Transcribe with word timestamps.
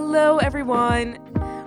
Hello, 0.00 0.38
everyone. 0.38 1.18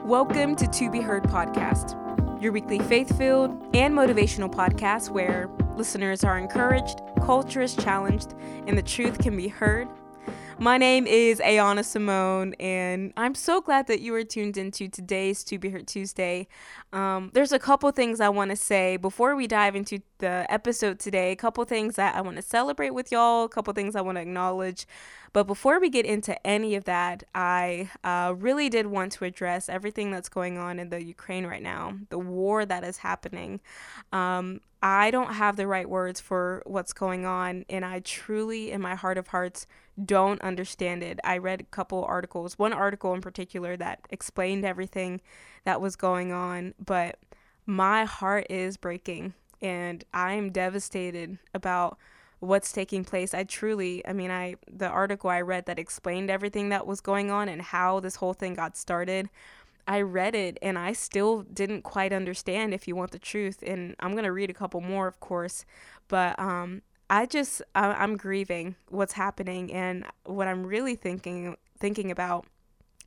Welcome 0.05 0.55
to 0.55 0.65
To 0.65 0.89
Be 0.89 1.01
Heard 1.01 1.23
podcast, 1.23 2.41
your 2.41 2.53
weekly 2.53 2.79
faith 2.79 3.17
filled 3.17 3.51
and 3.75 3.93
motivational 3.93 4.49
podcast 4.49 5.09
where 5.09 5.49
listeners 5.75 6.23
are 6.23 6.37
encouraged, 6.37 7.01
culture 7.25 7.61
is 7.61 7.75
challenged, 7.75 8.33
and 8.67 8.77
the 8.77 8.83
truth 8.83 9.17
can 9.17 9.35
be 9.35 9.49
heard 9.49 9.89
my 10.61 10.77
name 10.77 11.07
is 11.07 11.39
Ayana 11.39 11.83
Simone, 11.83 12.53
and 12.59 13.13
I'm 13.17 13.33
so 13.33 13.61
glad 13.61 13.87
that 13.87 13.99
you 13.99 14.13
are 14.13 14.23
tuned 14.23 14.57
into 14.57 14.87
today's 14.87 15.43
To 15.45 15.57
Be 15.57 15.69
Heard 15.69 15.87
Tuesday. 15.87 16.47
Um, 16.93 17.31
there's 17.33 17.51
a 17.51 17.57
couple 17.57 17.89
things 17.89 18.21
I 18.21 18.29
want 18.29 18.51
to 18.51 18.55
say 18.55 18.97
before 18.97 19.35
we 19.35 19.47
dive 19.47 19.75
into 19.75 20.03
the 20.19 20.45
episode 20.49 20.99
today. 20.99 21.31
A 21.31 21.35
couple 21.35 21.65
things 21.65 21.95
that 21.95 22.13
I 22.13 22.21
want 22.21 22.35
to 22.35 22.43
celebrate 22.43 22.91
with 22.91 23.11
y'all, 23.11 23.45
a 23.45 23.49
couple 23.49 23.73
things 23.73 23.95
I 23.95 24.01
want 24.01 24.17
to 24.17 24.21
acknowledge. 24.21 24.85
But 25.33 25.47
before 25.47 25.79
we 25.79 25.89
get 25.89 26.05
into 26.05 26.45
any 26.45 26.75
of 26.75 26.83
that, 26.83 27.23
I 27.33 27.89
uh, 28.03 28.35
really 28.37 28.69
did 28.69 28.85
want 28.85 29.13
to 29.13 29.25
address 29.25 29.67
everything 29.67 30.11
that's 30.11 30.29
going 30.29 30.59
on 30.59 30.77
in 30.77 30.89
the 30.89 31.03
Ukraine 31.03 31.47
right 31.47 31.63
now, 31.63 31.95
the 32.09 32.19
war 32.19 32.67
that 32.67 32.83
is 32.83 32.97
happening. 32.97 33.61
Um, 34.13 34.61
I 34.83 35.09
don't 35.09 35.33
have 35.33 35.55
the 35.55 35.65
right 35.65 35.89
words 35.89 36.19
for 36.19 36.61
what's 36.67 36.93
going 36.93 37.25
on, 37.25 37.65
and 37.67 37.83
I 37.83 38.01
truly, 38.01 38.71
in 38.71 38.79
my 38.79 38.93
heart 38.93 39.17
of 39.17 39.29
hearts, 39.29 39.65
don't 40.03 40.41
understand 40.41 41.03
it. 41.03 41.19
I 41.23 41.37
read 41.37 41.61
a 41.61 41.65
couple 41.65 42.03
articles, 42.03 42.57
one 42.57 42.73
article 42.73 43.13
in 43.13 43.21
particular 43.21 43.75
that 43.77 43.99
explained 44.09 44.65
everything 44.65 45.21
that 45.65 45.81
was 45.81 45.95
going 45.95 46.31
on, 46.31 46.73
but 46.83 47.19
my 47.65 48.05
heart 48.05 48.47
is 48.49 48.77
breaking 48.77 49.33
and 49.61 50.03
I 50.13 50.33
am 50.33 50.51
devastated 50.51 51.37
about 51.53 51.97
what's 52.39 52.71
taking 52.71 53.05
place. 53.05 53.33
I 53.33 53.43
truly, 53.43 54.05
I 54.07 54.13
mean, 54.13 54.31
I 54.31 54.55
the 54.67 54.87
article 54.87 55.29
I 55.29 55.41
read 55.41 55.67
that 55.67 55.77
explained 55.77 56.29
everything 56.29 56.69
that 56.69 56.87
was 56.87 56.99
going 56.99 57.29
on 57.29 57.47
and 57.47 57.61
how 57.61 57.99
this 57.99 58.15
whole 58.15 58.33
thing 58.33 58.55
got 58.55 58.75
started. 58.75 59.29
I 59.87 60.01
read 60.01 60.35
it 60.35 60.57
and 60.61 60.77
I 60.77 60.93
still 60.93 61.43
didn't 61.43 61.83
quite 61.83 62.13
understand 62.13 62.73
if 62.73 62.87
you 62.87 62.95
want 62.95 63.11
the 63.11 63.19
truth 63.19 63.63
and 63.65 63.95
I'm 63.99 64.11
going 64.11 64.23
to 64.23 64.31
read 64.31 64.49
a 64.49 64.53
couple 64.53 64.81
more 64.81 65.07
of 65.07 65.19
course, 65.19 65.65
but 66.07 66.37
um 66.39 66.81
I 67.11 67.25
just 67.25 67.61
I'm 67.75 68.15
grieving 68.15 68.75
what's 68.87 69.13
happening 69.13 69.71
and 69.73 70.05
what 70.23 70.47
I'm 70.47 70.65
really 70.65 70.95
thinking 70.95 71.57
thinking 71.77 72.09
about 72.09 72.45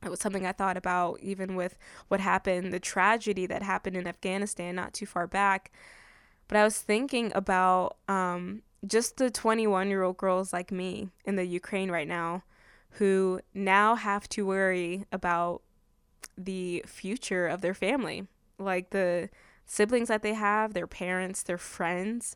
it 0.03 0.09
was 0.09 0.19
something 0.19 0.45
I 0.45 0.51
thought 0.51 0.77
about 0.77 1.19
even 1.21 1.55
with 1.55 1.75
what 2.07 2.19
happened 2.19 2.71
the 2.71 2.79
tragedy 2.79 3.47
that 3.47 3.63
happened 3.63 3.97
in 3.97 4.05
Afghanistan 4.05 4.75
not 4.75 4.93
too 4.93 5.07
far 5.07 5.25
back. 5.25 5.71
But 6.47 6.57
I 6.57 6.63
was 6.63 6.77
thinking 6.77 7.31
about 7.33 7.97
um, 8.07 8.61
just 8.85 9.17
the 9.17 9.31
21 9.31 9.89
year 9.89 10.03
old 10.03 10.17
girls 10.17 10.53
like 10.53 10.71
me 10.71 11.09
in 11.25 11.35
the 11.35 11.45
Ukraine 11.45 11.89
right 11.89 12.07
now 12.07 12.43
who 12.91 13.41
now 13.55 13.95
have 13.95 14.29
to 14.29 14.45
worry 14.45 15.05
about 15.11 15.63
the 16.37 16.85
future 16.85 17.47
of 17.47 17.61
their 17.61 17.73
family 17.73 18.27
like 18.59 18.91
the 18.91 19.29
siblings 19.65 20.09
that 20.09 20.21
they 20.21 20.35
have 20.35 20.75
their 20.75 20.85
parents 20.85 21.41
their 21.41 21.57
friends. 21.57 22.35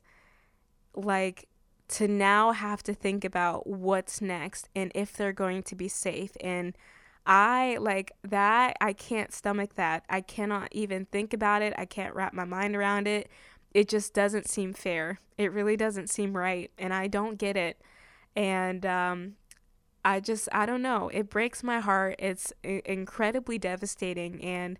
Like 0.95 1.47
to 1.89 2.07
now 2.07 2.51
have 2.51 2.83
to 2.83 2.93
think 2.93 3.25
about 3.25 3.67
what's 3.67 4.21
next 4.21 4.69
and 4.75 4.91
if 4.93 5.13
they're 5.13 5.33
going 5.33 5.63
to 5.63 5.75
be 5.75 5.87
safe 5.87 6.31
and 6.39 6.77
I 7.25 7.77
like 7.79 8.11
that 8.23 8.77
I 8.79 8.93
can't 8.93 9.33
stomach 9.33 9.75
that. 9.75 10.03
I 10.09 10.21
cannot 10.21 10.69
even 10.71 11.05
think 11.05 11.33
about 11.33 11.61
it. 11.61 11.73
I 11.77 11.85
can't 11.85 12.15
wrap 12.15 12.33
my 12.33 12.45
mind 12.45 12.75
around 12.75 13.07
it. 13.07 13.29
It 13.73 13.87
just 13.89 14.13
doesn't 14.13 14.47
seem 14.47 14.73
fair. 14.73 15.19
It 15.37 15.51
really 15.51 15.75
doesn't 15.75 16.09
seem 16.09 16.37
right 16.37 16.71
and 16.77 16.93
I 16.93 17.07
don't 17.07 17.37
get 17.37 17.57
it. 17.57 17.81
And 18.35 18.85
um 18.85 19.35
I 20.05 20.19
just 20.19 20.47
I 20.51 20.65
don't 20.65 20.81
know. 20.81 21.09
It 21.11 21.29
breaks 21.29 21.63
my 21.63 21.79
heart. 21.79 22.15
It's 22.19 22.53
incredibly 22.63 23.57
devastating 23.57 24.43
and 24.43 24.79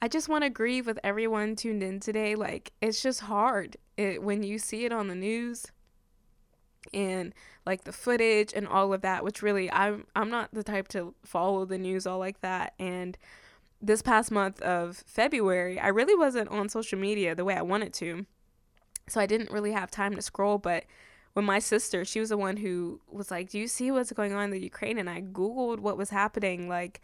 I 0.00 0.08
just 0.08 0.28
want 0.28 0.44
to 0.44 0.50
grieve 0.50 0.86
with 0.86 1.00
everyone 1.02 1.56
tuned 1.56 1.82
in 1.82 2.00
today. 2.00 2.34
Like 2.34 2.72
it's 2.80 3.02
just 3.02 3.20
hard. 3.22 3.76
It 3.96 4.22
when 4.22 4.42
you 4.42 4.58
see 4.58 4.84
it 4.84 4.92
on 4.92 5.08
the 5.08 5.14
news 5.14 5.66
and 6.92 7.34
like 7.66 7.84
the 7.84 7.92
footage 7.92 8.52
and 8.54 8.66
all 8.66 8.92
of 8.92 9.02
that 9.02 9.24
which 9.24 9.42
really 9.42 9.70
I'm 9.70 10.06
I'm 10.14 10.30
not 10.30 10.52
the 10.52 10.62
type 10.62 10.88
to 10.88 11.14
follow 11.24 11.64
the 11.64 11.78
news 11.78 12.06
all 12.06 12.18
like 12.18 12.40
that 12.40 12.74
and 12.78 13.16
this 13.80 14.02
past 14.02 14.30
month 14.30 14.60
of 14.62 14.96
February 15.06 15.78
I 15.78 15.88
really 15.88 16.14
wasn't 16.14 16.48
on 16.48 16.68
social 16.68 16.98
media 16.98 17.34
the 17.34 17.44
way 17.44 17.54
I 17.54 17.62
wanted 17.62 17.92
to 17.94 18.26
so 19.08 19.20
I 19.20 19.26
didn't 19.26 19.50
really 19.50 19.72
have 19.72 19.90
time 19.90 20.14
to 20.14 20.22
scroll 20.22 20.58
but 20.58 20.84
when 21.34 21.44
my 21.44 21.58
sister 21.58 22.04
she 22.04 22.20
was 22.20 22.30
the 22.30 22.38
one 22.38 22.56
who 22.56 23.00
was 23.08 23.30
like 23.30 23.50
do 23.50 23.58
you 23.58 23.68
see 23.68 23.90
what's 23.90 24.12
going 24.12 24.32
on 24.32 24.44
in 24.44 24.50
the 24.50 24.60
Ukraine? 24.60 24.98
and 24.98 25.10
I 25.10 25.20
googled 25.20 25.80
what 25.80 25.98
was 25.98 26.10
happening 26.10 26.68
like 26.68 27.00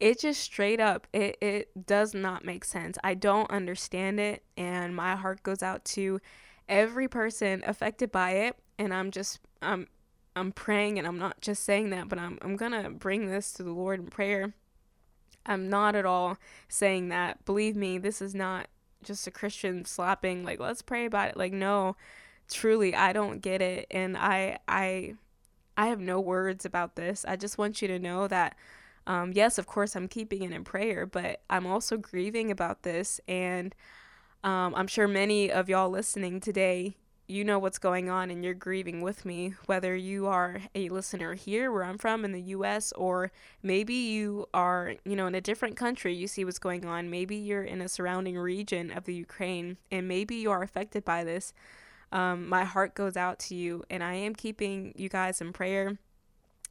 it 0.00 0.20
just 0.20 0.42
straight 0.42 0.80
up 0.80 1.06
it 1.12 1.36
it 1.40 1.86
does 1.86 2.14
not 2.14 2.44
make 2.44 2.64
sense. 2.64 2.98
I 3.02 3.14
don't 3.14 3.50
understand 3.50 4.20
it 4.20 4.44
and 4.56 4.94
my 4.94 5.16
heart 5.16 5.42
goes 5.42 5.62
out 5.62 5.84
to 5.86 6.20
every 6.68 7.08
person 7.08 7.62
affected 7.66 8.10
by 8.10 8.32
it 8.32 8.56
and 8.78 8.92
I'm 8.92 9.10
just 9.10 9.40
I'm 9.62 9.88
I'm 10.34 10.52
praying 10.52 10.98
and 10.98 11.06
I'm 11.06 11.18
not 11.18 11.40
just 11.40 11.64
saying 11.64 11.90
that, 11.90 12.08
but 12.08 12.18
I'm 12.18 12.38
I'm 12.42 12.56
going 12.56 12.72
to 12.72 12.90
bring 12.90 13.26
this 13.26 13.52
to 13.54 13.62
the 13.62 13.72
Lord 13.72 14.00
in 14.00 14.06
prayer. 14.06 14.54
I'm 15.44 15.68
not 15.68 15.94
at 15.94 16.04
all 16.04 16.38
saying 16.68 17.08
that. 17.08 17.44
Believe 17.44 17.76
me, 17.76 17.98
this 17.98 18.20
is 18.20 18.34
not 18.34 18.68
just 19.02 19.26
a 19.26 19.30
Christian 19.30 19.84
slapping 19.84 20.44
like 20.44 20.60
let's 20.60 20.82
pray 20.82 21.06
about 21.06 21.30
it. 21.30 21.36
Like 21.36 21.52
no, 21.52 21.96
truly 22.50 22.94
I 22.94 23.12
don't 23.12 23.40
get 23.40 23.62
it 23.62 23.86
and 23.90 24.16
I 24.16 24.58
I 24.68 25.14
I 25.76 25.86
have 25.86 26.00
no 26.00 26.20
words 26.20 26.64
about 26.64 26.96
this. 26.96 27.24
I 27.26 27.36
just 27.36 27.58
want 27.58 27.82
you 27.82 27.88
to 27.88 27.98
know 27.98 28.28
that 28.28 28.56
um, 29.06 29.32
yes, 29.32 29.58
of 29.58 29.66
course, 29.66 29.94
I'm 29.94 30.08
keeping 30.08 30.42
it 30.42 30.52
in 30.52 30.64
prayer, 30.64 31.06
but 31.06 31.40
I'm 31.48 31.66
also 31.66 31.96
grieving 31.96 32.50
about 32.50 32.82
this. 32.82 33.20
And 33.28 33.74
um, 34.42 34.74
I'm 34.74 34.88
sure 34.88 35.06
many 35.06 35.50
of 35.50 35.68
y'all 35.68 35.90
listening 35.90 36.40
today, 36.40 36.96
you 37.28 37.44
know 37.44 37.58
what's 37.58 37.78
going 37.78 38.08
on 38.08 38.30
and 38.30 38.44
you're 38.44 38.54
grieving 38.54 39.00
with 39.00 39.24
me, 39.24 39.54
whether 39.66 39.96
you 39.96 40.26
are 40.26 40.60
a 40.74 40.88
listener 40.88 41.34
here 41.34 41.72
where 41.72 41.82
I'm 41.82 41.98
from 41.98 42.24
in 42.24 42.32
the 42.32 42.40
US 42.40 42.92
or 42.92 43.32
maybe 43.62 43.94
you 43.94 44.46
are, 44.54 44.94
you 45.04 45.16
know, 45.16 45.26
in 45.26 45.34
a 45.34 45.40
different 45.40 45.76
country, 45.76 46.14
you 46.14 46.28
see 46.28 46.44
what's 46.44 46.60
going 46.60 46.86
on. 46.86 47.10
Maybe 47.10 47.34
you're 47.34 47.64
in 47.64 47.80
a 47.80 47.88
surrounding 47.88 48.38
region 48.38 48.92
of 48.92 49.04
the 49.04 49.14
Ukraine 49.14 49.76
and 49.90 50.06
maybe 50.06 50.36
you 50.36 50.50
are 50.50 50.62
affected 50.62 51.04
by 51.04 51.24
this. 51.24 51.52
Um, 52.12 52.48
my 52.48 52.64
heart 52.64 52.94
goes 52.94 53.16
out 53.16 53.40
to 53.40 53.56
you 53.56 53.82
and 53.90 54.04
I 54.04 54.14
am 54.14 54.34
keeping 54.34 54.92
you 54.94 55.08
guys 55.08 55.40
in 55.40 55.52
prayer, 55.52 55.98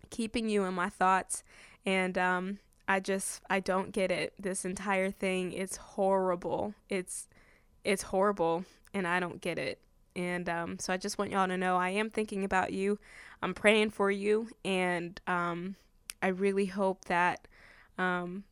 keeping 0.10 0.48
you 0.48 0.64
in 0.64 0.74
my 0.74 0.88
thoughts. 0.88 1.44
And 1.86 2.18
um, 2.18 2.60
I 2.88 3.02
just, 3.02 3.42
I 3.50 3.60
don't 3.60 3.92
get 3.92 4.10
it. 4.10 4.34
This 4.40 4.64
entire 4.64 5.12
thing 5.12 5.52
is 5.52 5.76
horrible. 5.76 6.76
It's, 6.90 7.28
it's 7.84 8.04
horrible 8.04 8.64
and 8.94 9.06
I 9.06 9.20
don't 9.20 9.42
get 9.42 9.60
it. 9.60 9.80
And 10.16 10.48
um, 10.48 10.80
so 10.80 10.94
I 10.94 10.98
just 10.98 11.18
want 11.18 11.32
y'all 11.32 11.48
to 11.48 11.58
know 11.58 11.78
I 11.78 11.90
am 11.90 12.10
thinking 12.10 12.44
about 12.44 12.72
you. 12.72 13.00
I'm 13.42 13.54
praying 13.54 13.90
for 13.92 14.10
you. 14.10 14.50
And 14.64 15.20
um, 15.28 15.76
I 16.22 16.28
really 16.28 16.68
hope 16.68 17.06
that 17.06 17.48
um, 17.98 18.44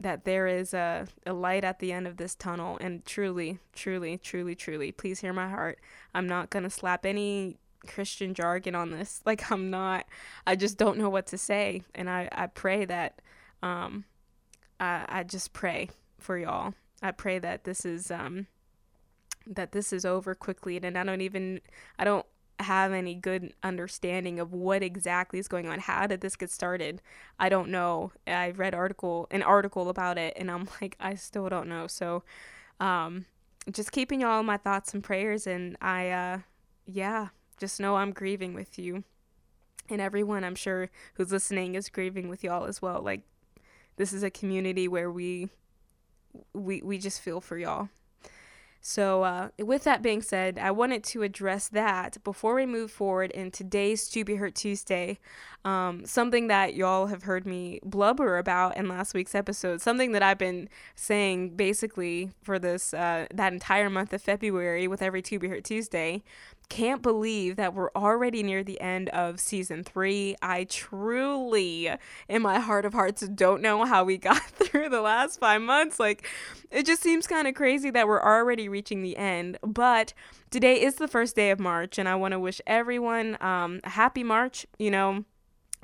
that 0.00 0.24
there 0.24 0.46
is 0.46 0.74
a, 0.74 1.06
a 1.24 1.32
light 1.32 1.64
at 1.64 1.78
the 1.78 1.92
end 1.92 2.06
of 2.06 2.16
this 2.16 2.34
tunnel. 2.34 2.76
And 2.80 3.04
truly, 3.04 3.58
truly, 3.74 4.18
truly, 4.18 4.54
truly, 4.54 4.92
please 4.92 5.20
hear 5.20 5.32
my 5.32 5.48
heart. 5.48 5.78
I'm 6.14 6.26
not 6.26 6.50
to 6.64 6.70
slap 6.70 7.06
any 7.06 7.56
Christian 7.86 8.34
jargon 8.34 8.74
on 8.74 8.90
this. 8.90 9.22
Like, 9.26 9.50
I'm 9.50 9.70
not, 9.70 10.06
I 10.46 10.54
just 10.54 10.78
don't 10.78 10.98
know 10.98 11.10
what 11.10 11.26
to 11.28 11.38
say. 11.38 11.82
And 11.94 12.08
I, 12.10 12.28
I 12.32 12.46
pray 12.46 12.84
that, 12.84 13.20
um, 13.62 14.04
I, 14.78 15.04
I 15.08 15.22
just 15.22 15.52
pray 15.52 15.90
for 16.18 16.38
y'all. 16.38 16.74
I 17.02 17.10
pray 17.10 17.38
that 17.38 17.64
this 17.64 17.84
is, 17.84 18.10
um, 18.10 18.46
that 19.46 19.72
this 19.72 19.92
is 19.92 20.04
over 20.04 20.34
quickly 20.34 20.76
and 20.76 20.98
I 20.98 21.04
don't 21.04 21.20
even 21.20 21.60
I 21.98 22.04
don't 22.04 22.26
have 22.60 22.92
any 22.92 23.14
good 23.14 23.52
understanding 23.62 24.40
of 24.40 24.52
what 24.52 24.82
exactly 24.82 25.38
is 25.38 25.48
going 25.48 25.68
on. 25.68 25.78
How 25.78 26.06
did 26.06 26.22
this 26.22 26.36
get 26.36 26.50
started? 26.50 27.02
I 27.38 27.48
don't 27.48 27.68
know. 27.68 28.12
I 28.26 28.50
read 28.50 28.74
article 28.74 29.26
an 29.30 29.42
article 29.42 29.88
about 29.88 30.18
it 30.18 30.34
and 30.36 30.50
I'm 30.50 30.68
like 30.80 30.96
I 31.00 31.14
still 31.14 31.48
don't 31.48 31.68
know. 31.68 31.86
So 31.86 32.22
um 32.80 33.26
just 33.70 33.92
keeping 33.92 34.20
y'all 34.20 34.42
my 34.42 34.56
thoughts 34.56 34.94
and 34.94 35.02
prayers 35.02 35.46
and 35.46 35.76
I 35.80 36.10
uh 36.10 36.38
yeah, 36.86 37.28
just 37.58 37.80
know 37.80 37.96
I'm 37.96 38.12
grieving 38.12 38.54
with 38.54 38.78
you. 38.78 39.04
And 39.88 40.00
everyone 40.00 40.42
I'm 40.44 40.54
sure 40.54 40.90
who's 41.14 41.30
listening 41.32 41.74
is 41.74 41.88
grieving 41.88 42.28
with 42.28 42.42
y'all 42.42 42.64
as 42.64 42.80
well. 42.82 43.02
Like 43.02 43.22
this 43.96 44.12
is 44.12 44.22
a 44.22 44.30
community 44.30 44.88
where 44.88 45.10
we 45.10 45.50
we 46.52 46.82
we 46.82 46.98
just 46.98 47.20
feel 47.20 47.40
for 47.40 47.58
y'all. 47.58 47.88
So, 48.88 49.24
uh, 49.24 49.48
with 49.58 49.82
that 49.82 50.00
being 50.00 50.22
said, 50.22 50.60
I 50.60 50.70
wanted 50.70 51.02
to 51.06 51.24
address 51.24 51.66
that 51.66 52.22
before 52.22 52.54
we 52.54 52.66
move 52.66 52.92
forward 52.92 53.32
in 53.32 53.50
today's 53.50 54.08
To 54.10 54.24
Be 54.24 54.36
Heard 54.36 54.54
Tuesday. 54.54 55.18
Um, 55.66 56.06
something 56.06 56.46
that 56.46 56.76
y'all 56.76 57.06
have 57.06 57.24
heard 57.24 57.44
me 57.44 57.80
blubber 57.82 58.38
about 58.38 58.76
in 58.76 58.86
last 58.86 59.14
week's 59.14 59.34
episode, 59.34 59.82
something 59.82 60.12
that 60.12 60.22
I've 60.22 60.38
been 60.38 60.68
saying 60.94 61.56
basically 61.56 62.30
for 62.44 62.60
this 62.60 62.94
uh, 62.94 63.26
that 63.34 63.52
entire 63.52 63.90
month 63.90 64.12
of 64.12 64.22
February 64.22 64.86
with 64.86 65.02
every 65.02 65.22
To 65.22 65.40
Be 65.40 65.60
Tuesday 65.62 66.22
can't 66.68 67.02
believe 67.02 67.56
that 67.56 67.74
we're 67.74 67.90
already 67.96 68.44
near 68.44 68.62
the 68.62 68.80
end 68.80 69.08
of 69.08 69.40
season 69.40 69.82
three. 69.82 70.36
I 70.40 70.64
truly, 70.64 71.90
in 72.28 72.42
my 72.42 72.60
heart 72.60 72.84
of 72.84 72.92
hearts, 72.92 73.26
don't 73.26 73.60
know 73.60 73.84
how 73.84 74.04
we 74.04 74.18
got 74.18 74.42
through 74.42 74.90
the 74.90 75.00
last 75.00 75.40
five 75.40 75.62
months. 75.62 75.98
Like, 75.98 76.28
it 76.70 76.86
just 76.86 77.02
seems 77.02 77.26
kind 77.26 77.48
of 77.48 77.56
crazy 77.56 77.90
that 77.90 78.06
we're 78.06 78.22
already 78.22 78.68
reaching 78.68 79.02
the 79.02 79.16
end. 79.16 79.58
But 79.62 80.12
today 80.50 80.80
is 80.80 80.96
the 80.96 81.08
first 81.08 81.34
day 81.34 81.50
of 81.50 81.58
March, 81.58 81.98
and 81.98 82.08
I 82.08 82.14
want 82.14 82.32
to 82.32 82.38
wish 82.38 82.60
everyone 82.68 83.36
um, 83.40 83.80
a 83.82 83.90
happy 83.90 84.22
March. 84.22 84.64
You 84.78 84.90
know, 84.90 85.24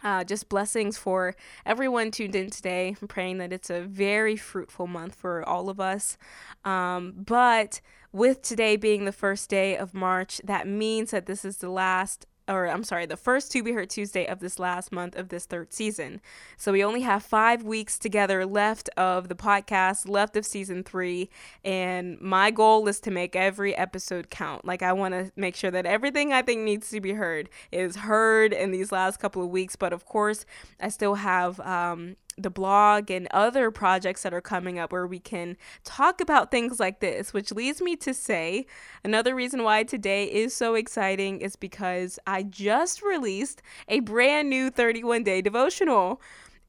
uh, 0.03 0.25
just 0.25 0.49
blessings 0.49 0.97
for 0.99 1.35
everyone 1.65 2.11
tuned 2.11 2.35
in 2.35 2.51
today. 2.51 2.97
I'm 3.01 3.09
praying 3.09 3.39
that 3.39 3.53
it's 3.53 3.71
a 3.71 3.83
very 3.83 4.37
fruitful 4.37 4.87
month 4.87 5.15
for 5.15 5.47
all 5.49 5.69
of 5.69 5.81
us. 5.81 6.17
Um, 6.65 7.15
but 7.17 7.81
with 8.13 8.43
today 8.43 8.77
being 8.77 9.05
the 9.05 9.13
first 9.13 9.49
day 9.49 9.77
of 9.77 9.95
March, 9.95 10.41
that 10.45 10.67
means 10.67 11.13
that 11.13 11.27
this 11.27 11.45
is 11.45 11.59
the 11.59 11.71
last 11.71 12.27
or 12.53 12.69
I'm 12.69 12.85
sorry, 12.85 13.07
the 13.07 13.17
first 13.17 13.51
To 13.53 13.63
Be 13.63 13.73
Heard 13.73 13.91
Tuesday 13.91 14.27
of 14.27 14.41
this 14.41 14.59
last 14.59 14.93
month 14.93 15.17
of 15.17 15.29
this 15.29 15.47
third 15.47 15.73
season. 15.73 16.21
So 16.57 16.73
we 16.73 16.85
only 16.85 17.01
have 17.01 17.23
five 17.23 17.63
weeks 17.63 17.99
together 17.99 18.45
left 18.45 18.89
of 18.97 19.29
the 19.29 19.35
podcast, 19.35 20.09
left 20.09 20.37
of 20.37 20.45
season 20.45 20.85
three. 20.85 21.31
And 21.65 22.21
my 22.21 22.51
goal 22.51 22.87
is 22.89 23.01
to 23.01 23.11
make 23.11 23.35
every 23.35 23.75
episode 23.75 24.31
count. 24.31 24.65
Like, 24.65 24.83
I 24.83 24.93
want 24.93 25.15
to 25.15 25.33
make 25.37 25.57
sure 25.57 25.71
that 25.71 25.87
everything 25.87 26.33
I 26.33 26.43
think 26.43 26.61
needs 26.61 26.91
to 26.91 27.01
be 27.01 27.13
heard 27.13 27.49
is 27.71 27.97
heard 27.97 28.53
in 28.53 28.71
these 28.71 28.93
last 28.93 29.19
couple 29.19 29.43
of 29.43 29.49
weeks. 29.49 29.77
But 29.77 29.93
of 29.93 30.05
course, 30.05 30.45
I 30.81 30.89
still 30.89 31.15
have 31.15 31.59
um, 31.61 32.17
the 32.38 32.50
blog 32.50 33.11
and 33.11 33.29
other 33.31 33.70
projects 33.70 34.23
that 34.23 34.34
are 34.34 34.40
coming 34.40 34.79
up 34.79 34.93
where 34.93 35.06
we 35.06 35.19
can 35.19 35.56
talk 35.84 36.20
about 36.20 36.50
things 36.50 36.81
like 36.81 37.00
this, 37.00 37.32
which 37.32 37.52
leads 37.52 37.81
me 37.81 37.96
to 37.96 38.14
say 38.14 38.67
another 39.05 39.34
reason 39.34 39.62
why 39.62 39.82
today 39.82 40.25
is 40.25 40.55
so 40.55 40.75
exciting 40.75 41.40
is 41.40 41.56
because 41.56 42.19
I 42.26 42.43
just 42.43 43.02
released 43.02 43.62
a 43.88 44.00
brand 44.00 44.50
new 44.50 44.70
31 44.70 45.25
day 45.25 45.43
devotional. 45.43 46.20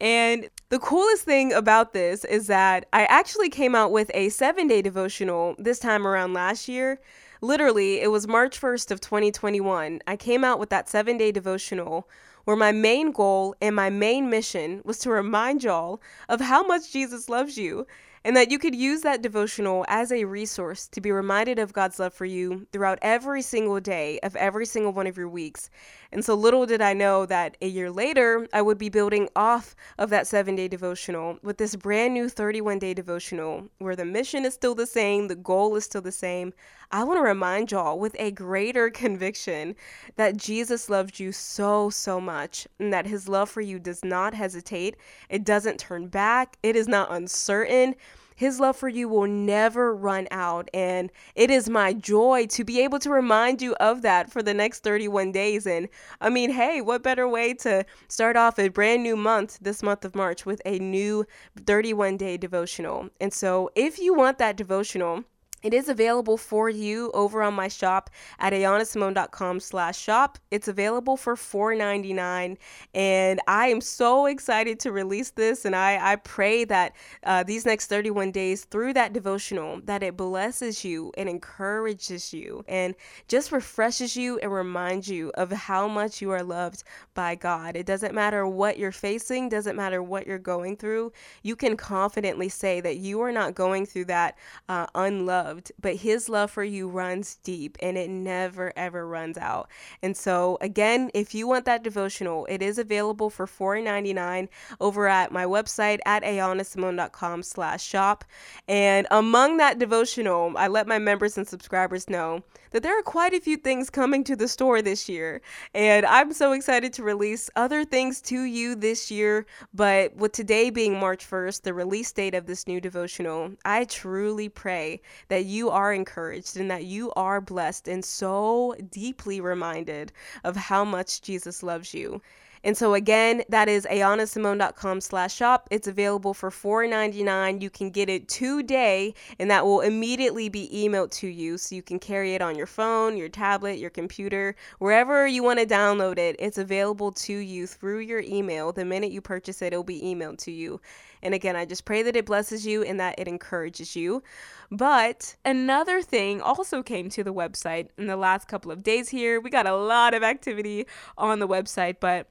And 0.01 0.49
the 0.69 0.79
coolest 0.79 1.23
thing 1.23 1.53
about 1.53 1.93
this 1.93 2.25
is 2.25 2.47
that 2.47 2.87
I 2.91 3.05
actually 3.05 3.49
came 3.49 3.75
out 3.75 3.91
with 3.91 4.11
a 4.13 4.29
seven 4.29 4.67
day 4.67 4.81
devotional 4.81 5.55
this 5.57 5.79
time 5.79 6.05
around 6.05 6.33
last 6.33 6.67
year. 6.67 6.99
Literally, 7.41 7.99
it 8.01 8.09
was 8.09 8.27
March 8.27 8.59
1st 8.59 8.91
of 8.91 9.01
2021. 9.01 10.01
I 10.07 10.15
came 10.15 10.43
out 10.43 10.59
with 10.59 10.69
that 10.69 10.89
seven 10.89 11.17
day 11.17 11.31
devotional 11.31 12.09
where 12.45 12.55
my 12.55 12.71
main 12.71 13.11
goal 13.11 13.55
and 13.61 13.75
my 13.75 13.89
main 13.89 14.29
mission 14.29 14.81
was 14.83 14.99
to 14.99 15.09
remind 15.09 15.63
y'all 15.63 16.01
of 16.29 16.41
how 16.41 16.65
much 16.65 16.91
Jesus 16.91 17.29
loves 17.29 17.57
you 17.57 17.87
and 18.25 18.35
that 18.37 18.51
you 18.51 18.57
could 18.57 18.75
use 18.75 19.01
that 19.01 19.21
devotional 19.21 19.85
as 19.87 20.11
a 20.11 20.23
resource 20.23 20.87
to 20.87 21.01
be 21.01 21.11
reminded 21.11 21.59
of 21.59 21.73
God's 21.73 21.99
love 21.99 22.13
for 22.13 22.25
you 22.25 22.65
throughout 22.71 22.99
every 23.01 23.41
single 23.41 23.79
day 23.79 24.19
of 24.23 24.35
every 24.35 24.65
single 24.65 24.93
one 24.93 25.07
of 25.07 25.17
your 25.17 25.27
weeks. 25.27 25.69
And 26.13 26.23
so 26.23 26.35
little 26.35 26.67
did 26.67 26.79
I 26.79 26.93
know 26.93 27.25
that 27.25 27.57
a 27.59 27.67
year 27.67 27.89
later, 27.89 28.47
I 28.53 28.61
would 28.61 28.77
be 28.77 28.89
building 28.89 29.29
off 29.35 29.75
of 29.97 30.11
that 30.11 30.27
seven 30.27 30.55
day 30.55 30.67
devotional 30.67 31.39
with 31.41 31.57
this 31.57 31.75
brand 31.75 32.13
new 32.13 32.29
31 32.29 32.77
day 32.77 32.93
devotional 32.93 33.67
where 33.79 33.95
the 33.95 34.05
mission 34.05 34.45
is 34.45 34.53
still 34.53 34.75
the 34.75 34.85
same, 34.85 35.27
the 35.27 35.35
goal 35.35 35.75
is 35.75 35.85
still 35.85 36.01
the 36.01 36.11
same. 36.11 36.53
I 36.91 37.03
want 37.03 37.17
to 37.17 37.23
remind 37.23 37.71
y'all 37.71 37.97
with 37.97 38.15
a 38.19 38.29
greater 38.29 38.89
conviction 38.91 39.75
that 40.15 40.37
Jesus 40.37 40.87
loved 40.87 41.19
you 41.19 41.31
so, 41.31 41.89
so 41.89 42.21
much 42.21 42.67
and 42.77 42.93
that 42.93 43.07
his 43.07 43.27
love 43.27 43.49
for 43.49 43.61
you 43.61 43.79
does 43.79 44.05
not 44.05 44.35
hesitate. 44.35 44.95
It 45.29 45.43
doesn't 45.43 45.79
turn 45.79 46.09
back. 46.09 46.57
It 46.61 46.75
is 46.75 46.87
not 46.87 47.11
uncertain. 47.11 47.95
His 48.35 48.59
love 48.59 48.75
for 48.75 48.89
you 48.89 49.07
will 49.07 49.27
never 49.27 49.95
run 49.95 50.27
out. 50.31 50.69
And 50.73 51.11
it 51.35 51.49
is 51.51 51.69
my 51.69 51.93
joy 51.93 52.47
to 52.47 52.63
be 52.63 52.81
able 52.81 52.99
to 52.99 53.09
remind 53.09 53.61
you 53.61 53.73
of 53.75 54.01
that 54.01 54.31
for 54.31 54.43
the 54.43 54.53
next 54.53 54.83
31 54.83 55.31
days. 55.31 55.65
And 55.65 55.89
I 56.21 56.29
mean, 56.29 56.51
hey, 56.51 56.81
what 56.81 57.03
better 57.03 57.27
way 57.27 57.53
to 57.55 57.85
start 58.07 58.35
off 58.35 58.59
a 58.59 58.69
brand 58.69 59.03
new 59.03 59.15
month 59.15 59.59
this 59.61 59.83
month 59.83 60.05
of 60.05 60.15
March 60.15 60.45
with 60.45 60.61
a 60.65 60.79
new 60.79 61.25
31 61.65 62.17
day 62.17 62.37
devotional? 62.37 63.09
And 63.19 63.33
so 63.33 63.69
if 63.75 63.99
you 63.99 64.13
want 64.13 64.37
that 64.37 64.57
devotional, 64.57 65.23
it 65.63 65.73
is 65.73 65.87
available 65.87 66.37
for 66.37 66.69
you 66.69 67.09
over 67.13 67.41
on 67.41 67.53
my 67.53 67.69
shop 67.69 68.09
at 68.39 68.53
ayanasimone.com 68.53 69.59
slash 69.61 69.97
shop. 69.97 70.37
It's 70.51 70.67
available 70.67 71.15
for 71.15 71.35
$4.99 71.35 72.57
and 72.93 73.39
I 73.47 73.67
am 73.67 73.79
so 73.81 74.25
excited 74.25 74.79
to 74.81 74.91
release 74.91 75.31
this 75.31 75.65
and 75.65 75.75
I, 75.75 76.13
I 76.13 76.15
pray 76.17 76.65
that 76.65 76.95
uh, 77.23 77.43
these 77.43 77.65
next 77.65 77.87
31 77.87 78.31
days 78.31 78.65
through 78.65 78.93
that 78.93 79.13
devotional 79.13 79.79
that 79.85 80.03
it 80.03 80.17
blesses 80.17 80.83
you 80.83 81.11
and 81.17 81.29
encourages 81.29 82.33
you 82.33 82.65
and 82.67 82.93
just 83.27 83.51
refreshes 83.51 84.17
you 84.17 84.37
and 84.39 84.51
reminds 84.51 85.07
you 85.07 85.31
of 85.35 85.51
how 85.51 85.87
much 85.87 86.21
you 86.21 86.31
are 86.31 86.43
loved 86.43 86.83
by 87.13 87.35
God. 87.35 87.77
It 87.77 87.85
doesn't 87.85 88.13
matter 88.13 88.45
what 88.45 88.77
you're 88.77 88.91
facing, 88.91 89.49
doesn't 89.49 89.75
matter 89.75 90.03
what 90.03 90.27
you're 90.27 90.37
going 90.37 90.75
through. 90.75 91.13
You 91.41 91.55
can 91.55 91.77
confidently 91.77 92.49
say 92.49 92.81
that 92.81 92.97
you 92.97 93.21
are 93.21 93.31
not 93.31 93.55
going 93.55 93.85
through 93.85 94.05
that 94.05 94.37
uh, 94.67 94.87
unloved 94.95 95.52
loved, 95.53 95.71
but 95.79 95.95
his 95.97 96.29
love 96.29 96.51
for 96.51 96.63
you 96.63 96.87
runs 96.87 97.35
deep 97.43 97.77
and 97.81 97.97
it 97.97 98.09
never 98.09 98.73
ever 98.75 99.07
runs 99.07 99.37
out. 99.37 99.69
And 100.01 100.15
so 100.17 100.57
again, 100.61 101.11
if 101.13 101.33
you 101.35 101.47
want 101.47 101.65
that 101.65 101.83
devotional, 101.83 102.45
it 102.49 102.61
is 102.61 102.77
available 102.77 103.29
for 103.29 103.45
$4.99 103.45 104.47
over 104.79 105.07
at 105.07 105.31
my 105.31 105.45
website 105.45 105.99
at 106.05 106.23
ayanasimone.com 106.23 107.43
slash 107.43 107.83
shop. 107.83 108.25
And 108.67 109.07
among 109.11 109.57
that 109.57 109.79
devotional, 109.79 110.53
I 110.57 110.67
let 110.67 110.87
my 110.87 110.99
members 110.99 111.37
and 111.37 111.47
subscribers 111.47 112.09
know 112.09 112.43
that 112.73 112.81
there 112.81 112.97
are 112.99 113.03
quite 113.03 113.33
a 113.33 113.39
few 113.39 113.55
things 113.55 113.89
coming 113.89 114.23
to 114.23 114.35
the 114.35 114.47
store 114.47 114.81
this 114.81 115.07
year. 115.07 115.41
And 115.73 116.05
I'm 116.05 116.33
so 116.33 116.51
excited 116.51 116.91
to 116.93 117.03
release 117.03 117.49
other 117.55 117.85
things 117.85 118.19
to 118.23 118.41
you 118.41 118.75
this 118.75 119.11
year. 119.11 119.45
But 119.73 120.15
with 120.15 120.31
today 120.31 120.71
being 120.71 120.99
March 120.99 121.29
1st, 121.29 121.61
the 121.61 121.73
release 121.73 122.11
date 122.11 122.33
of 122.33 122.47
this 122.47 122.67
new 122.67 122.81
devotional, 122.81 123.51
I 123.63 123.85
truly 123.85 124.49
pray 124.49 125.01
that 125.29 125.42
that 125.43 125.49
you 125.49 125.69
are 125.69 125.93
encouraged 125.93 126.55
and 126.55 126.71
that 126.71 126.85
you 126.85 127.11
are 127.17 127.41
blessed 127.41 127.89
and 127.89 128.05
so 128.05 128.73
deeply 128.89 129.41
reminded 129.41 130.09
of 130.45 130.55
how 130.55 130.85
much 130.85 131.21
Jesus 131.21 131.61
loves 131.61 131.93
you. 131.93 132.21
And 132.63 132.77
so 132.77 132.93
again, 132.93 133.43
that 133.49 133.67
is 133.67 133.85
ayanasimone.com 133.89 135.01
slash 135.01 135.35
shop. 135.35 135.67
It's 135.69 135.87
available 135.87 136.33
for 136.33 136.49
$4.99. 136.49 137.61
You 137.61 137.69
can 137.69 137.89
get 137.89 138.09
it 138.09 138.29
today, 138.29 139.13
and 139.37 139.51
that 139.51 139.65
will 139.65 139.81
immediately 139.81 140.47
be 140.47 140.69
emailed 140.73 141.11
to 141.11 141.27
you. 141.27 141.57
So 141.57 141.75
you 141.75 141.81
can 141.81 141.99
carry 141.99 142.35
it 142.35 142.41
on 142.41 142.55
your 142.55 142.67
phone, 142.67 143.17
your 143.17 143.29
tablet, 143.29 143.79
your 143.79 143.89
computer, 143.89 144.55
wherever 144.79 145.27
you 145.27 145.43
want 145.43 145.59
to 145.59 145.65
download 145.65 146.17
it. 146.17 146.37
It's 146.39 146.57
available 146.57 147.11
to 147.11 147.33
you 147.33 147.67
through 147.67 147.99
your 147.99 148.21
email. 148.21 148.71
The 148.71 148.85
minute 148.85 149.11
you 149.11 149.21
purchase 149.21 149.61
it, 149.61 149.67
it'll 149.67 149.83
be 149.83 150.01
emailed 150.01 150.37
to 150.39 150.51
you. 150.51 150.79
And 151.21 151.33
again, 151.33 151.55
I 151.55 151.65
just 151.65 151.85
pray 151.85 152.03
that 152.03 152.15
it 152.15 152.25
blesses 152.25 152.65
you 152.65 152.83
and 152.83 152.99
that 152.99 153.15
it 153.17 153.27
encourages 153.27 153.95
you. 153.95 154.23
But 154.71 155.35
another 155.45 156.01
thing 156.01 156.41
also 156.41 156.83
came 156.83 157.09
to 157.11 157.23
the 157.23 157.33
website 157.33 157.87
in 157.97 158.07
the 158.07 158.17
last 158.17 158.47
couple 158.47 158.71
of 158.71 158.83
days 158.83 159.09
here. 159.09 159.39
We 159.39 159.49
got 159.49 159.67
a 159.67 159.75
lot 159.75 160.13
of 160.13 160.23
activity 160.23 160.85
on 161.17 161.39
the 161.39 161.47
website, 161.47 161.97
but 161.99 162.27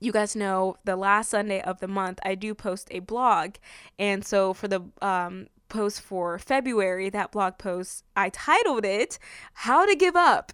you 0.00 0.12
guys 0.12 0.36
know 0.36 0.76
the 0.84 0.96
last 0.96 1.30
Sunday 1.30 1.60
of 1.60 1.80
the 1.80 1.88
month, 1.88 2.18
I 2.24 2.34
do 2.34 2.54
post 2.54 2.88
a 2.90 3.00
blog. 3.00 3.54
And 3.98 4.24
so 4.24 4.54
for 4.54 4.68
the 4.68 4.82
um, 5.02 5.48
post 5.68 6.00
for 6.00 6.38
February, 6.38 7.10
that 7.10 7.32
blog 7.32 7.58
post, 7.58 8.04
I 8.16 8.30
titled 8.30 8.84
it 8.84 9.18
How 9.54 9.86
to 9.86 9.94
Give 9.94 10.16
Up. 10.16 10.52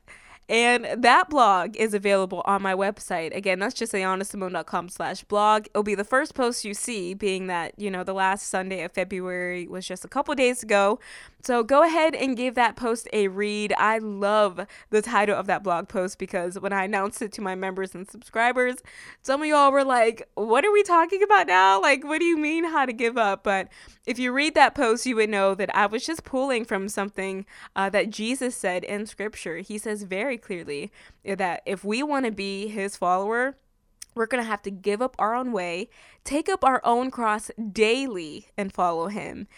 And 0.49 0.87
that 1.03 1.31
blog 1.31 1.77
is 1.77 1.95
available 1.95 2.43
on 2.45 2.61
my 2.61 2.75
website. 2.75 3.35
Again, 3.35 3.59
that's 3.59 3.75
just 3.75 3.93
ayanasimone.com 3.93 4.91
slash 4.91 5.25
blog. 5.25 5.67
It'll 5.69 5.83
be 5.83 5.95
the 5.95 6.05
first 6.05 6.35
post 6.35 6.65
you 6.65 6.75
see, 6.75 7.15
being 7.15 7.47
that, 7.47 7.73
you 7.79 7.91
know, 7.91 8.05
the 8.05 8.13
last 8.13 8.49
Sunday 8.49 8.83
of 8.83 8.93
February 8.93 9.67
was 9.67 9.87
just 9.87 10.05
a 10.05 10.09
couple 10.09 10.35
days 10.35 10.63
ago. 10.63 10.99
So 11.45 11.63
go 11.63 11.83
ahead 11.83 12.15
and 12.15 12.39
give 12.39 12.55
that 12.55 12.75
post 12.75 13.07
a 13.13 13.29
read. 13.29 13.75
I 13.77 13.99
love 13.99 14.67
the 14.89 15.03
title 15.03 15.39
of 15.39 15.47
that 15.47 15.63
blog 15.63 15.89
post 15.89 16.19
because 16.19 16.59
when 16.59 16.73
I 16.73 16.85
announced 16.85 17.21
it 17.21 17.33
to 17.33 17.43
my 17.43 17.55
members 17.55 17.95
and 17.95 18.09
subscribers, 18.09 18.77
some 19.21 19.43
of 19.43 19.47
y'all 19.47 19.71
were 19.71 19.85
like, 19.85 20.27
What 20.35 20.65
are 20.65 20.73
we 20.73 20.83
talking 20.83 21.23
about 21.23 21.47
now? 21.47 21.81
Like, 21.83 22.03
what 22.03 22.21
do 22.21 22.25
you 22.25 22.39
mean 22.39 22.65
how 22.65 22.87
to 22.87 22.95
give 22.95 23.19
up? 23.19 23.45
But 23.45 23.69
if 24.07 24.19
you 24.19 24.33
read 24.33 24.55
that 24.55 24.75
post, 24.75 25.05
you 25.05 25.17
would 25.17 25.29
know 25.29 25.55
that 25.55 25.75
I 25.77 25.85
was 25.85 26.07
just 26.07 26.25
pulling 26.25 26.65
from 26.65 26.89
something 26.89 27.45
uh, 27.77 27.91
that 27.91 28.09
Jesus 28.09 28.57
said 28.57 28.83
in 28.83 29.05
scripture. 29.05 29.59
He 29.59 29.77
says 29.77 30.03
very 30.05 30.34
clearly 30.39 30.93
that 31.25 31.63
if 31.67 31.85
we 31.85 32.03
want 32.03 32.27
to 32.27 32.33
be 32.33 32.69
his 32.69 32.97
follower, 32.97 33.57
we're 34.15 34.27
going 34.27 34.43
to 34.43 34.49
have 34.49 34.63
to 34.63 34.71
give 34.71 35.03
up 35.03 35.17
our 35.19 35.35
own 35.35 35.53
way, 35.53 35.89
take 36.23 36.49
up 36.49 36.65
our 36.65 36.81
own 36.85 37.11
cross 37.11 37.51
daily, 37.73 38.49
and 38.57 38.73
follow 38.73 39.09
him. 39.09 39.49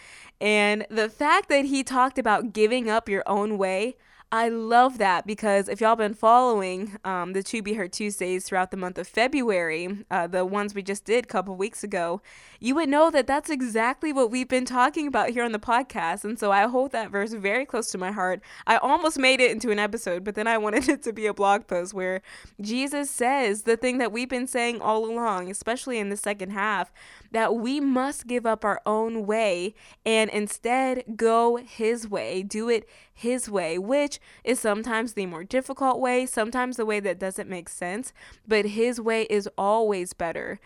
And 0.41 0.85
the 0.89 1.09
fact 1.09 1.49
that 1.49 1.65
he 1.65 1.83
talked 1.83 2.17
about 2.17 2.53
giving 2.53 2.89
up 2.89 3.07
your 3.07 3.23
own 3.27 3.57
way, 3.57 3.97
I 4.29 4.49
love 4.49 4.97
that 4.97 5.25
because 5.25 5.69
if 5.69 5.79
y'all 5.79 5.95
been 5.95 6.13
following 6.13 6.97
um, 7.05 7.31
the 7.31 7.41
To 7.43 7.61
Be 7.61 7.75
Heard 7.75 7.93
Tuesdays 7.93 8.43
throughout 8.43 8.71
the 8.71 8.77
month 8.77 8.97
of 8.97 9.07
February, 9.07 10.03
uh, 10.11 10.27
the 10.27 10.43
ones 10.43 10.75
we 10.75 10.83
just 10.83 11.05
did 11.05 11.23
a 11.23 11.27
couple 11.27 11.55
weeks 11.55 11.81
ago, 11.81 12.21
you 12.59 12.75
would 12.75 12.89
know 12.89 13.09
that 13.09 13.25
that's 13.25 13.49
exactly 13.49 14.11
what 14.11 14.29
we've 14.29 14.49
been 14.49 14.65
talking 14.65 15.07
about 15.07 15.29
here 15.29 15.45
on 15.45 15.53
the 15.53 15.59
podcast. 15.59 16.25
And 16.25 16.37
so 16.37 16.51
I 16.51 16.63
hold 16.67 16.91
that 16.91 17.09
verse 17.09 17.31
very 17.31 17.65
close 17.65 17.89
to 17.91 17.97
my 17.97 18.11
heart. 18.11 18.41
I 18.65 18.75
almost 18.75 19.17
made 19.17 19.39
it 19.39 19.49
into 19.49 19.71
an 19.71 19.79
episode, 19.79 20.25
but 20.25 20.35
then 20.35 20.45
I 20.45 20.57
wanted 20.57 20.89
it 20.89 21.03
to 21.03 21.13
be 21.13 21.25
a 21.25 21.33
blog 21.33 21.65
post 21.65 21.93
where 21.93 22.21
Jesus 22.59 23.09
says 23.09 23.61
the 23.61 23.77
thing 23.77 23.97
that 23.99 24.11
we've 24.11 24.27
been 24.27 24.47
saying 24.47 24.81
all 24.81 25.05
along, 25.05 25.49
especially 25.49 25.99
in 25.99 26.09
the 26.09 26.17
second 26.17 26.49
half, 26.49 26.91
that 27.31 27.55
we 27.55 27.79
must 27.79 28.27
give 28.27 28.45
up 28.45 28.63
our 28.63 28.81
own 28.85 29.25
way 29.25 29.75
and 30.05 30.29
instead 30.29 31.03
go 31.15 31.57
His 31.57 32.07
way, 32.07 32.43
do 32.43 32.69
it 32.69 32.87
His 33.13 33.49
way, 33.49 33.77
which 33.77 34.19
is 34.43 34.59
sometimes 34.59 35.13
the 35.13 35.25
more 35.25 35.43
difficult 35.43 35.99
way, 35.99 36.25
sometimes 36.25 36.77
the 36.77 36.85
way 36.85 36.99
that 36.99 37.19
doesn't 37.19 37.49
make 37.49 37.69
sense, 37.69 38.13
but 38.47 38.65
His 38.65 38.99
way 38.99 39.23
is 39.23 39.49
always 39.57 40.13
better. 40.13 40.59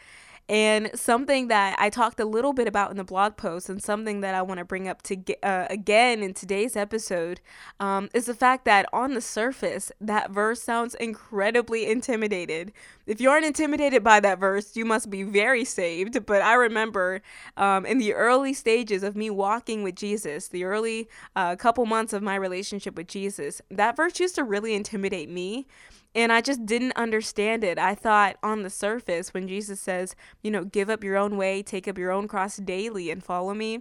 And 0.49 0.91
something 0.93 1.47
that 1.47 1.77
I 1.79 1.89
talked 1.89 2.19
a 2.19 2.25
little 2.25 2.51
bit 2.51 2.67
about 2.67 2.91
in 2.91 2.97
the 2.97 3.03
blog 3.03 3.37
post, 3.37 3.69
and 3.69 3.81
something 3.81 4.21
that 4.21 4.35
I 4.35 4.41
want 4.41 4.57
to 4.57 4.65
bring 4.65 4.87
up 4.87 5.01
to 5.03 5.17
uh, 5.43 5.67
again 5.69 6.21
in 6.21 6.33
today's 6.33 6.75
episode, 6.75 7.39
um, 7.79 8.09
is 8.13 8.25
the 8.25 8.33
fact 8.33 8.65
that 8.65 8.85
on 8.91 9.13
the 9.13 9.21
surface, 9.21 9.91
that 10.01 10.31
verse 10.31 10.61
sounds 10.61 10.95
incredibly 10.95 11.89
intimidated. 11.89 12.73
If 13.05 13.21
you 13.21 13.29
aren't 13.29 13.45
intimidated 13.45 14.03
by 14.03 14.19
that 14.19 14.39
verse, 14.39 14.75
you 14.75 14.85
must 14.85 15.09
be 15.09 15.23
very 15.23 15.63
saved. 15.63 16.25
But 16.25 16.41
I 16.41 16.53
remember 16.53 17.21
um, 17.57 17.85
in 17.85 17.97
the 17.97 18.13
early 18.13 18.53
stages 18.53 19.03
of 19.03 19.15
me 19.15 19.29
walking 19.29 19.83
with 19.83 19.95
Jesus, 19.95 20.47
the 20.47 20.63
early 20.65 21.07
uh, 21.35 21.55
couple 21.55 21.85
months 21.85 22.13
of 22.13 22.21
my 22.21 22.35
relationship 22.35 22.95
with 22.95 23.07
Jesus, 23.07 23.61
that 23.69 23.95
verse 23.95 24.19
used 24.19 24.35
to 24.35 24.43
really 24.43 24.73
intimidate 24.73 25.29
me 25.29 25.67
and 26.13 26.31
I 26.31 26.41
just 26.41 26.65
didn't 26.65 26.93
understand 26.95 27.63
it. 27.63 27.77
I 27.77 27.95
thought 27.95 28.37
on 28.43 28.63
the 28.63 28.69
surface, 28.69 29.33
when 29.33 29.47
Jesus 29.47 29.79
says, 29.79 30.15
you 30.41 30.51
know, 30.51 30.63
give 30.63 30.89
up 30.89 31.03
your 31.03 31.17
own 31.17 31.37
way, 31.37 31.63
take 31.63 31.87
up 31.87 31.97
your 31.97 32.11
own 32.11 32.27
cross 32.27 32.57
daily, 32.57 33.09
and 33.09 33.23
follow 33.23 33.53
me, 33.53 33.79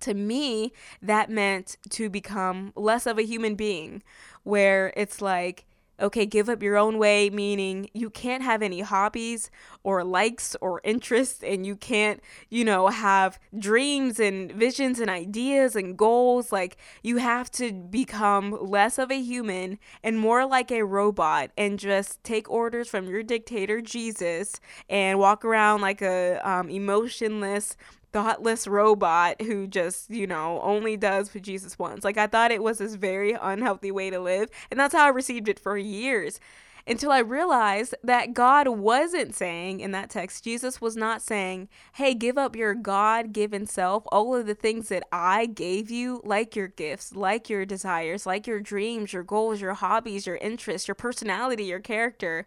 to 0.00 0.14
me, 0.14 0.72
that 1.02 1.30
meant 1.30 1.76
to 1.90 2.08
become 2.08 2.72
less 2.76 3.06
of 3.06 3.18
a 3.18 3.22
human 3.22 3.54
being, 3.54 4.02
where 4.44 4.92
it's 4.96 5.20
like, 5.20 5.64
okay, 6.00 6.26
give 6.26 6.48
up 6.48 6.62
your 6.62 6.76
own 6.76 6.98
way, 6.98 7.30
meaning 7.30 7.88
you 7.92 8.10
can't 8.10 8.42
have 8.42 8.62
any 8.62 8.80
hobbies 8.80 9.50
or 9.82 10.04
likes 10.04 10.56
or 10.60 10.80
interests, 10.84 11.42
and 11.42 11.66
you 11.66 11.76
can't, 11.76 12.20
you 12.48 12.64
know, 12.64 12.88
have 12.88 13.38
dreams 13.58 14.20
and 14.20 14.52
visions 14.52 15.00
and 15.00 15.10
ideas 15.10 15.74
and 15.76 15.96
goals. 15.96 16.52
Like, 16.52 16.76
you 17.02 17.16
have 17.16 17.50
to 17.52 17.72
become 17.72 18.58
less 18.60 18.98
of 18.98 19.10
a 19.10 19.20
human 19.20 19.78
and 20.02 20.18
more 20.18 20.46
like 20.46 20.70
a 20.70 20.84
robot 20.84 21.50
and 21.56 21.78
just 21.78 22.22
take 22.24 22.50
orders 22.50 22.88
from 22.88 23.08
your 23.08 23.22
dictator, 23.22 23.80
Jesus, 23.80 24.60
and 24.88 25.18
walk 25.18 25.44
around 25.44 25.80
like 25.80 26.02
a 26.02 26.40
um, 26.48 26.68
emotionless, 26.70 27.76
thoughtless 28.12 28.66
robot 28.66 29.40
who 29.42 29.66
just, 29.66 30.10
you 30.10 30.26
know, 30.26 30.60
only 30.62 30.96
does 30.96 31.34
what 31.34 31.42
Jesus 31.42 31.78
wants. 31.78 32.04
Like 32.04 32.16
I 32.16 32.26
thought 32.26 32.50
it 32.50 32.62
was 32.62 32.78
this 32.78 32.94
very 32.94 33.32
unhealthy 33.32 33.90
way 33.90 34.10
to 34.10 34.20
live, 34.20 34.48
and 34.70 34.78
that's 34.78 34.94
how 34.94 35.06
I 35.06 35.10
received 35.10 35.48
it 35.48 35.60
for 35.60 35.76
years 35.76 36.40
until 36.88 37.12
I 37.12 37.18
realized 37.18 37.94
that 38.02 38.32
God 38.32 38.66
wasn't 38.68 39.34
saying 39.34 39.80
in 39.80 39.90
that 39.92 40.08
text, 40.08 40.44
Jesus 40.44 40.80
was 40.80 40.96
not 40.96 41.20
saying, 41.20 41.68
hey, 41.94 42.14
give 42.14 42.38
up 42.38 42.56
your 42.56 42.74
God 42.74 43.32
given 43.32 43.66
self, 43.66 44.04
all 44.10 44.34
of 44.34 44.46
the 44.46 44.54
things 44.54 44.88
that 44.88 45.04
I 45.12 45.46
gave 45.46 45.90
you, 45.90 46.22
like 46.24 46.56
your 46.56 46.68
gifts, 46.68 47.14
like 47.14 47.50
your 47.50 47.66
desires, 47.66 48.24
like 48.24 48.46
your 48.46 48.60
dreams, 48.60 49.12
your 49.12 49.22
goals, 49.22 49.60
your 49.60 49.74
hobbies, 49.74 50.26
your 50.26 50.36
interests, 50.36 50.88
your 50.88 50.94
personality, 50.94 51.64
your 51.64 51.80
character. 51.80 52.46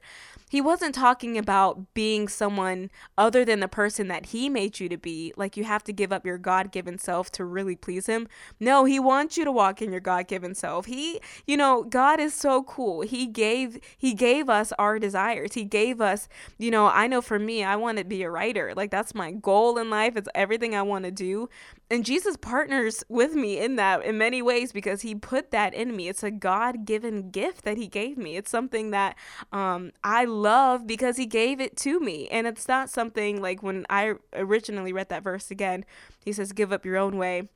He 0.49 0.59
wasn't 0.59 0.95
talking 0.95 1.37
about 1.37 1.93
being 1.93 2.27
someone 2.27 2.89
other 3.17 3.45
than 3.45 3.61
the 3.61 3.67
person 3.69 4.07
that 4.09 4.27
he 4.27 4.49
made 4.49 4.79
you 4.79 4.89
to 4.89 4.97
be, 4.97 5.33
like 5.37 5.55
you 5.55 5.63
have 5.63 5.83
to 5.85 5.93
give 5.93 6.11
up 6.11 6.25
your 6.25 6.37
God 6.37 6.71
given 6.71 6.97
self 6.97 7.31
to 7.33 7.45
really 7.45 7.75
please 7.75 8.07
him. 8.07 8.27
No, 8.59 8.83
he 8.85 8.99
wants 8.99 9.37
you 9.37 9.45
to 9.45 9.51
walk 9.51 9.81
in 9.81 9.91
your 9.91 10.01
God 10.01 10.27
given 10.27 10.53
self. 10.53 10.87
He, 10.87 11.21
you 11.45 11.55
know, 11.55 11.83
God 11.83 12.19
is 12.19 12.33
so 12.33 12.63
cool. 12.63 13.01
He 13.01 13.27
gave, 13.27 13.79
he 13.97 14.13
gave 14.13 14.30
gave 14.31 14.49
us 14.49 14.71
our 14.79 14.97
desires. 14.97 15.53
He 15.53 15.65
gave 15.65 15.99
us, 15.99 16.29
you 16.57 16.71
know, 16.71 16.87
I 16.87 17.07
know 17.07 17.21
for 17.21 17.37
me, 17.37 17.63
I 17.63 17.75
want 17.75 17.97
to 17.97 18.05
be 18.05 18.23
a 18.23 18.29
writer. 18.29 18.73
Like 18.75 18.89
that's 18.89 19.13
my 19.13 19.31
goal 19.31 19.77
in 19.77 19.89
life. 19.89 20.15
It's 20.15 20.29
everything 20.33 20.73
I 20.73 20.83
want 20.83 21.03
to 21.05 21.11
do. 21.11 21.49
And 21.89 22.05
Jesus 22.05 22.37
partners 22.37 23.03
with 23.09 23.33
me 23.33 23.59
in 23.59 23.75
that 23.75 24.05
in 24.05 24.17
many 24.17 24.41
ways 24.41 24.71
because 24.71 25.01
he 25.01 25.15
put 25.15 25.51
that 25.51 25.73
in 25.73 25.95
me. 25.95 26.07
It's 26.07 26.23
a 26.23 26.31
God 26.31 26.85
given 26.85 27.29
gift 27.29 27.65
that 27.65 27.77
he 27.77 27.87
gave 27.87 28.17
me. 28.17 28.37
It's 28.37 28.49
something 28.49 28.91
that 28.91 29.17
um, 29.51 29.91
I 30.03 30.23
love 30.23 30.87
because 30.87 31.17
he 31.17 31.25
gave 31.25 31.59
it 31.59 31.75
to 31.77 31.99
me. 31.99 32.29
And 32.29 32.47
it's 32.47 32.69
not 32.69 32.89
something 32.89 33.41
like 33.41 33.61
when 33.61 33.85
I 33.89 34.13
originally 34.33 34.93
read 34.93 35.09
that 35.09 35.23
verse 35.23 35.51
again, 35.51 35.83
he 36.23 36.31
says, 36.31 36.53
Give 36.53 36.71
up 36.71 36.85
your 36.85 36.97
own 36.97 37.17
way 37.17 37.49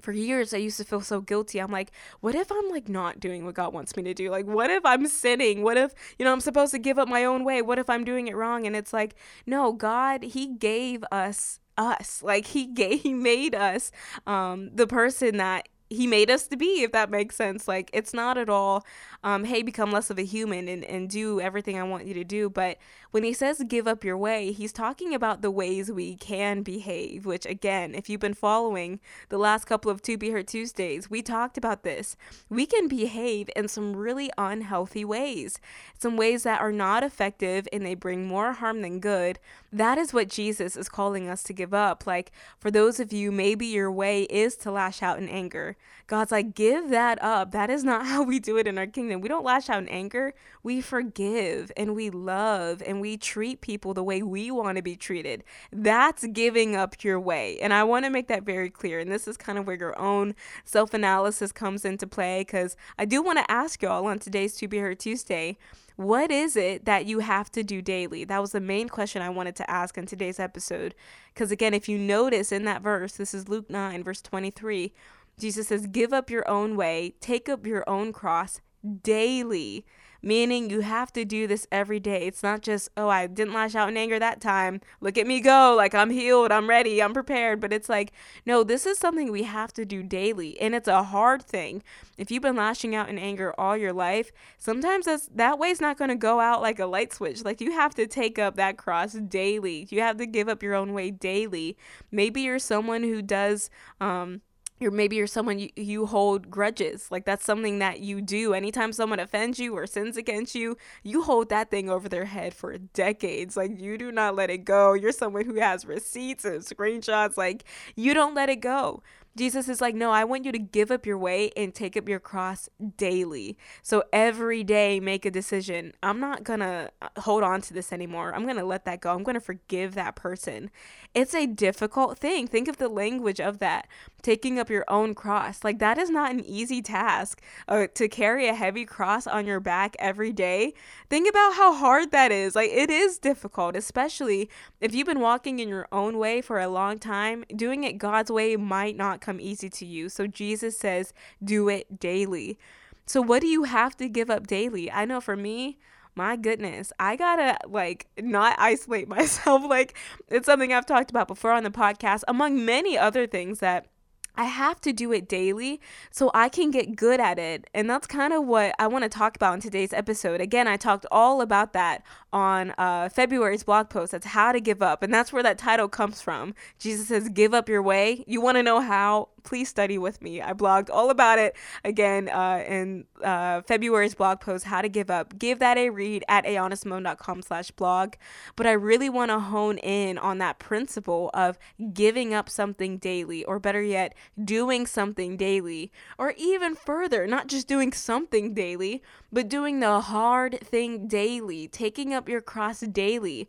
for 0.00 0.12
years 0.12 0.54
I 0.54 0.58
used 0.58 0.76
to 0.78 0.84
feel 0.84 1.00
so 1.00 1.20
guilty. 1.20 1.60
I'm 1.60 1.72
like, 1.72 1.92
what 2.20 2.34
if 2.34 2.50
I'm 2.50 2.68
like 2.70 2.88
not 2.88 3.20
doing 3.20 3.44
what 3.44 3.54
God 3.54 3.72
wants 3.72 3.96
me 3.96 4.02
to 4.04 4.14
do? 4.14 4.30
Like, 4.30 4.46
what 4.46 4.70
if 4.70 4.84
I'm 4.84 5.06
sinning? 5.06 5.62
What 5.62 5.76
if, 5.76 5.92
you 6.18 6.24
know, 6.24 6.32
I'm 6.32 6.40
supposed 6.40 6.72
to 6.72 6.78
give 6.78 6.98
up 6.98 7.08
my 7.08 7.24
own 7.24 7.44
way? 7.44 7.62
What 7.62 7.78
if 7.78 7.88
I'm 7.88 8.04
doing 8.04 8.28
it 8.28 8.36
wrong? 8.36 8.66
And 8.66 8.76
it's 8.76 8.92
like, 8.92 9.14
no, 9.46 9.72
God, 9.72 10.22
He 10.22 10.46
gave 10.54 11.04
us 11.10 11.60
us. 11.78 12.22
Like 12.22 12.46
He 12.46 12.66
gave, 12.66 13.00
He 13.06 13.14
made 13.14 13.54
us 13.54 13.90
um, 14.26 14.70
the 14.74 14.86
person 14.86 15.36
that 15.38 15.68
he 15.88 16.06
made 16.06 16.30
us 16.30 16.48
to 16.48 16.56
be 16.56 16.82
if 16.82 16.92
that 16.92 17.10
makes 17.10 17.36
sense 17.36 17.68
like 17.68 17.90
it's 17.92 18.12
not 18.12 18.36
at 18.36 18.48
all 18.48 18.84
um, 19.22 19.44
hey 19.44 19.62
become 19.62 19.92
less 19.92 20.10
of 20.10 20.18
a 20.18 20.24
human 20.24 20.68
and, 20.68 20.84
and 20.84 21.08
do 21.08 21.40
everything 21.40 21.78
i 21.78 21.82
want 21.82 22.06
you 22.06 22.14
to 22.14 22.24
do 22.24 22.50
but 22.50 22.76
when 23.16 23.24
he 23.24 23.32
says 23.32 23.64
give 23.66 23.88
up 23.88 24.04
your 24.04 24.18
way 24.18 24.52
he's 24.52 24.74
talking 24.74 25.14
about 25.14 25.40
the 25.40 25.50
ways 25.50 25.90
we 25.90 26.16
can 26.16 26.60
behave 26.62 27.24
which 27.24 27.46
again 27.46 27.94
if 27.94 28.10
you've 28.10 28.20
been 28.20 28.34
following 28.34 29.00
the 29.30 29.38
last 29.38 29.64
couple 29.64 29.90
of 29.90 30.02
to 30.02 30.18
be 30.18 30.28
heard 30.32 30.46
tuesdays 30.46 31.08
we 31.08 31.22
talked 31.22 31.56
about 31.56 31.82
this 31.82 32.14
we 32.50 32.66
can 32.66 32.86
behave 32.88 33.48
in 33.56 33.68
some 33.68 33.96
really 33.96 34.30
unhealthy 34.36 35.02
ways 35.02 35.58
some 35.98 36.18
ways 36.18 36.42
that 36.42 36.60
are 36.60 36.70
not 36.70 37.02
effective 37.02 37.66
and 37.72 37.86
they 37.86 37.94
bring 37.94 38.26
more 38.26 38.52
harm 38.52 38.82
than 38.82 39.00
good 39.00 39.38
that 39.72 39.96
is 39.96 40.12
what 40.12 40.28
jesus 40.28 40.76
is 40.76 40.86
calling 40.86 41.26
us 41.26 41.42
to 41.42 41.54
give 41.54 41.72
up 41.72 42.06
like 42.06 42.30
for 42.58 42.70
those 42.70 43.00
of 43.00 43.14
you 43.14 43.32
maybe 43.32 43.64
your 43.64 43.90
way 43.90 44.24
is 44.24 44.56
to 44.56 44.70
lash 44.70 45.02
out 45.02 45.16
in 45.16 45.26
anger 45.26 45.74
God's 46.06 46.30
like, 46.30 46.54
give 46.54 46.90
that 46.90 47.20
up. 47.20 47.50
That 47.50 47.68
is 47.68 47.82
not 47.82 48.06
how 48.06 48.22
we 48.22 48.38
do 48.38 48.56
it 48.56 48.66
in 48.66 48.78
our 48.78 48.86
kingdom. 48.86 49.20
We 49.20 49.28
don't 49.28 49.44
lash 49.44 49.68
out 49.68 49.82
in 49.82 49.88
anger. 49.88 50.34
We 50.62 50.80
forgive 50.80 51.72
and 51.76 51.94
we 51.94 52.10
love 52.10 52.82
and 52.86 53.00
we 53.00 53.05
treat 53.14 53.60
people 53.60 53.92
the 53.92 54.02
way 54.02 54.22
we 54.22 54.50
want 54.50 54.76
to 54.76 54.82
be 54.82 54.96
treated. 54.96 55.44
That's 55.70 56.26
giving 56.28 56.74
up 56.74 57.04
your 57.04 57.20
way. 57.20 57.58
And 57.60 57.74
I 57.74 57.84
want 57.84 58.06
to 58.06 58.10
make 58.10 58.28
that 58.28 58.44
very 58.44 58.70
clear. 58.70 59.00
And 59.00 59.12
this 59.12 59.28
is 59.28 59.36
kind 59.36 59.58
of 59.58 59.66
where 59.66 59.76
your 59.76 59.98
own 60.00 60.34
self 60.64 60.94
analysis 60.94 61.52
comes 61.52 61.84
into 61.84 62.06
play 62.06 62.40
because 62.40 62.74
I 62.98 63.04
do 63.04 63.20
want 63.22 63.38
to 63.38 63.50
ask 63.50 63.82
y'all 63.82 64.06
on 64.06 64.18
today's 64.18 64.56
To 64.56 64.68
Be 64.68 64.78
Heard 64.78 64.98
Tuesday 64.98 65.58
what 65.96 66.30
is 66.30 66.56
it 66.56 66.84
that 66.84 67.06
you 67.06 67.20
have 67.20 67.50
to 67.52 67.62
do 67.62 67.80
daily? 67.80 68.24
That 68.24 68.42
was 68.42 68.52
the 68.52 68.60
main 68.60 68.88
question 68.88 69.22
I 69.22 69.30
wanted 69.30 69.56
to 69.56 69.70
ask 69.70 69.96
in 69.96 70.04
today's 70.04 70.38
episode. 70.38 70.94
Because 71.32 71.50
again, 71.50 71.72
if 71.72 71.88
you 71.88 71.98
notice 71.98 72.52
in 72.52 72.64
that 72.66 72.82
verse, 72.82 73.12
this 73.12 73.32
is 73.32 73.48
Luke 73.48 73.70
9, 73.70 74.04
verse 74.04 74.20
23, 74.20 74.92
Jesus 75.38 75.68
says, 75.68 75.86
Give 75.86 76.12
up 76.12 76.30
your 76.30 76.46
own 76.48 76.76
way, 76.76 77.14
take 77.20 77.48
up 77.48 77.66
your 77.66 77.88
own 77.88 78.12
cross 78.12 78.60
daily, 79.02 79.86
meaning 80.22 80.70
you 80.70 80.80
have 80.80 81.12
to 81.12 81.24
do 81.24 81.46
this 81.46 81.66
every 81.70 82.00
day. 82.00 82.26
It's 82.26 82.42
not 82.42 82.62
just, 82.62 82.88
oh, 82.96 83.08
I 83.08 83.26
didn't 83.26 83.54
lash 83.54 83.74
out 83.74 83.88
in 83.88 83.96
anger 83.96 84.18
that 84.18 84.40
time. 84.40 84.80
Look 85.00 85.18
at 85.18 85.26
me 85.26 85.40
go. 85.40 85.74
Like 85.76 85.94
I'm 85.94 86.10
healed, 86.10 86.52
I'm 86.52 86.68
ready, 86.68 87.02
I'm 87.02 87.14
prepared. 87.14 87.60
But 87.60 87.72
it's 87.72 87.88
like, 87.88 88.12
no, 88.44 88.64
this 88.64 88.86
is 88.86 88.98
something 88.98 89.30
we 89.30 89.44
have 89.44 89.72
to 89.74 89.84
do 89.84 90.02
daily. 90.02 90.58
And 90.60 90.74
it's 90.74 90.88
a 90.88 91.02
hard 91.02 91.42
thing. 91.42 91.82
If 92.18 92.30
you've 92.30 92.42
been 92.42 92.56
lashing 92.56 92.94
out 92.94 93.08
in 93.08 93.18
anger 93.18 93.54
all 93.58 93.76
your 93.76 93.92
life, 93.92 94.32
sometimes 94.58 95.06
that's, 95.06 95.28
that 95.34 95.58
way's 95.58 95.80
not 95.80 95.98
going 95.98 96.10
to 96.10 96.16
go 96.16 96.40
out 96.40 96.62
like 96.62 96.78
a 96.78 96.86
light 96.86 97.12
switch. 97.12 97.44
Like 97.44 97.60
you 97.60 97.72
have 97.72 97.94
to 97.96 98.06
take 98.06 98.38
up 98.38 98.56
that 98.56 98.76
cross 98.76 99.12
daily. 99.12 99.86
You 99.90 100.00
have 100.00 100.16
to 100.18 100.26
give 100.26 100.48
up 100.48 100.62
your 100.62 100.74
own 100.74 100.92
way 100.92 101.10
daily. 101.10 101.76
Maybe 102.10 102.42
you're 102.42 102.58
someone 102.58 103.02
who 103.02 103.22
does, 103.22 103.70
um, 104.00 104.40
or 104.80 104.90
maybe 104.90 105.16
you're 105.16 105.26
someone 105.26 105.58
you, 105.58 105.70
you 105.76 106.06
hold 106.06 106.50
grudges 106.50 107.10
like 107.10 107.24
that's 107.24 107.44
something 107.44 107.78
that 107.78 108.00
you 108.00 108.20
do 108.20 108.52
anytime 108.54 108.92
someone 108.92 109.18
offends 109.18 109.58
you 109.58 109.76
or 109.76 109.86
sins 109.86 110.16
against 110.16 110.54
you 110.54 110.76
you 111.02 111.22
hold 111.22 111.48
that 111.48 111.70
thing 111.70 111.88
over 111.88 112.08
their 112.08 112.26
head 112.26 112.52
for 112.54 112.76
decades 112.78 113.56
like 113.56 113.80
you 113.80 113.96
do 113.96 114.12
not 114.12 114.34
let 114.34 114.50
it 114.50 114.64
go 114.64 114.92
you're 114.92 115.12
someone 115.12 115.44
who 115.44 115.56
has 115.56 115.86
receipts 115.86 116.44
and 116.44 116.62
screenshots 116.62 117.36
like 117.36 117.64
you 117.94 118.12
don't 118.14 118.34
let 118.34 118.48
it 118.48 118.60
go 118.60 119.02
Jesus 119.36 119.68
is 119.68 119.82
like, 119.82 119.94
no, 119.94 120.10
I 120.12 120.24
want 120.24 120.46
you 120.46 120.52
to 120.52 120.58
give 120.58 120.90
up 120.90 121.04
your 121.04 121.18
way 121.18 121.50
and 121.56 121.74
take 121.74 121.96
up 121.96 122.08
your 122.08 122.18
cross 122.18 122.70
daily. 122.96 123.58
So 123.82 124.04
every 124.10 124.64
day, 124.64 124.98
make 124.98 125.26
a 125.26 125.30
decision. 125.30 125.92
I'm 126.02 126.18
not 126.18 126.42
going 126.42 126.60
to 126.60 126.90
uh, 127.02 127.08
hold 127.18 127.42
on 127.42 127.60
to 127.62 127.74
this 127.74 127.92
anymore. 127.92 128.34
I'm 128.34 128.44
going 128.44 128.56
to 128.56 128.64
let 128.64 128.86
that 128.86 129.02
go. 129.02 129.12
I'm 129.12 129.22
going 129.22 129.34
to 129.34 129.40
forgive 129.40 129.94
that 129.94 130.16
person. 130.16 130.70
It's 131.14 131.34
a 131.34 131.46
difficult 131.46 132.18
thing. 132.18 132.46
Think 132.46 132.66
of 132.66 132.78
the 132.78 132.88
language 132.88 133.40
of 133.40 133.58
that 133.58 133.88
taking 134.26 134.58
up 134.58 134.68
your 134.68 134.84
own 134.88 135.14
cross. 135.14 135.62
Like, 135.62 135.78
that 135.78 135.98
is 135.98 136.10
not 136.10 136.32
an 136.32 136.44
easy 136.44 136.82
task 136.82 137.40
uh, 137.68 137.86
to 137.94 138.08
carry 138.08 138.48
a 138.48 138.54
heavy 138.54 138.84
cross 138.84 139.24
on 139.24 139.46
your 139.46 139.60
back 139.60 139.94
every 140.00 140.32
day. 140.32 140.74
Think 141.08 141.30
about 141.30 141.54
how 141.54 141.72
hard 141.72 142.10
that 142.10 142.32
is. 142.32 142.56
Like, 142.56 142.70
it 142.72 142.90
is 142.90 143.18
difficult, 143.20 143.76
especially 143.76 144.50
if 144.80 144.92
you've 144.92 145.06
been 145.06 145.20
walking 145.20 145.60
in 145.60 145.68
your 145.68 145.86
own 145.92 146.18
way 146.18 146.40
for 146.40 146.58
a 146.58 146.66
long 146.66 146.98
time. 146.98 147.44
Doing 147.54 147.84
it 147.84 147.98
God's 147.98 148.32
way 148.32 148.56
might 148.56 148.96
not 148.96 149.20
come 149.20 149.40
easy 149.40 149.70
to 149.70 149.86
you. 149.86 150.08
So, 150.08 150.26
Jesus 150.26 150.76
says, 150.76 151.14
do 151.44 151.68
it 151.68 152.00
daily. 152.00 152.58
So, 153.06 153.22
what 153.22 153.42
do 153.42 153.46
you 153.46 153.62
have 153.62 153.96
to 153.98 154.08
give 154.08 154.28
up 154.28 154.48
daily? 154.48 154.90
I 154.90 155.04
know 155.04 155.20
for 155.20 155.36
me, 155.36 155.78
my 156.16 156.34
goodness, 156.34 156.92
I 156.98 157.14
gotta 157.14 157.58
like 157.68 158.08
not 158.18 158.56
isolate 158.58 159.06
myself. 159.16 159.62
Like, 159.64 159.96
it's 160.26 160.46
something 160.46 160.72
I've 160.72 160.84
talked 160.84 161.10
about 161.10 161.28
before 161.28 161.52
on 161.52 161.62
the 161.62 161.70
podcast, 161.70 162.24
among 162.26 162.64
many 162.64 162.98
other 162.98 163.28
things 163.28 163.60
that 163.60 163.86
I 164.36 164.44
have 164.44 164.80
to 164.82 164.92
do 164.92 165.12
it 165.12 165.28
daily 165.28 165.80
so 166.10 166.30
I 166.34 166.48
can 166.48 166.70
get 166.70 166.96
good 166.96 167.20
at 167.20 167.38
it. 167.38 167.68
And 167.74 167.88
that's 167.88 168.06
kind 168.06 168.32
of 168.32 168.44
what 168.44 168.74
I 168.78 168.86
want 168.86 169.04
to 169.04 169.08
talk 169.08 169.36
about 169.36 169.54
in 169.54 169.60
today's 169.60 169.92
episode. 169.92 170.40
Again, 170.40 170.68
I 170.68 170.76
talked 170.76 171.06
all 171.10 171.40
about 171.40 171.72
that 171.72 172.02
on 172.32 172.74
uh, 172.78 173.08
February's 173.08 173.64
blog 173.64 173.88
post. 173.88 174.12
That's 174.12 174.26
how 174.26 174.52
to 174.52 174.60
give 174.60 174.82
up. 174.82 175.02
And 175.02 175.12
that's 175.12 175.32
where 175.32 175.42
that 175.42 175.58
title 175.58 175.88
comes 175.88 176.20
from. 176.20 176.54
Jesus 176.78 177.08
says, 177.08 177.28
Give 177.28 177.54
up 177.54 177.68
your 177.68 177.82
way. 177.82 178.24
You 178.26 178.40
want 178.40 178.56
to 178.56 178.62
know 178.62 178.80
how? 178.80 179.28
Please 179.46 179.68
study 179.68 179.96
with 179.96 180.20
me. 180.20 180.42
I 180.42 180.52
blogged 180.52 180.90
all 180.92 181.08
about 181.08 181.38
it 181.38 181.56
again 181.84 182.28
uh, 182.28 182.64
in 182.66 183.04
uh, 183.22 183.62
February's 183.62 184.16
blog 184.16 184.40
post, 184.40 184.64
How 184.64 184.82
to 184.82 184.88
Give 184.88 185.08
Up. 185.08 185.38
Give 185.38 185.60
that 185.60 185.78
a 185.78 185.88
read 185.90 186.24
at 186.28 186.44
ayanasimone.com 186.44 187.42
slash 187.42 187.70
blog. 187.70 188.14
But 188.56 188.66
I 188.66 188.72
really 188.72 189.08
want 189.08 189.30
to 189.30 189.38
hone 189.38 189.78
in 189.78 190.18
on 190.18 190.38
that 190.38 190.58
principle 190.58 191.30
of 191.32 191.58
giving 191.92 192.34
up 192.34 192.50
something 192.50 192.98
daily, 192.98 193.44
or 193.44 193.60
better 193.60 193.82
yet, 193.82 194.14
doing 194.44 194.84
something 194.84 195.36
daily, 195.36 195.92
or 196.18 196.34
even 196.36 196.74
further, 196.74 197.28
not 197.28 197.46
just 197.46 197.68
doing 197.68 197.92
something 197.92 198.52
daily, 198.52 199.00
but 199.32 199.48
doing 199.48 199.78
the 199.78 200.00
hard 200.00 200.58
thing 200.60 201.06
daily, 201.06 201.68
taking 201.68 202.12
up 202.12 202.28
your 202.28 202.40
cross 202.40 202.80
daily. 202.80 203.48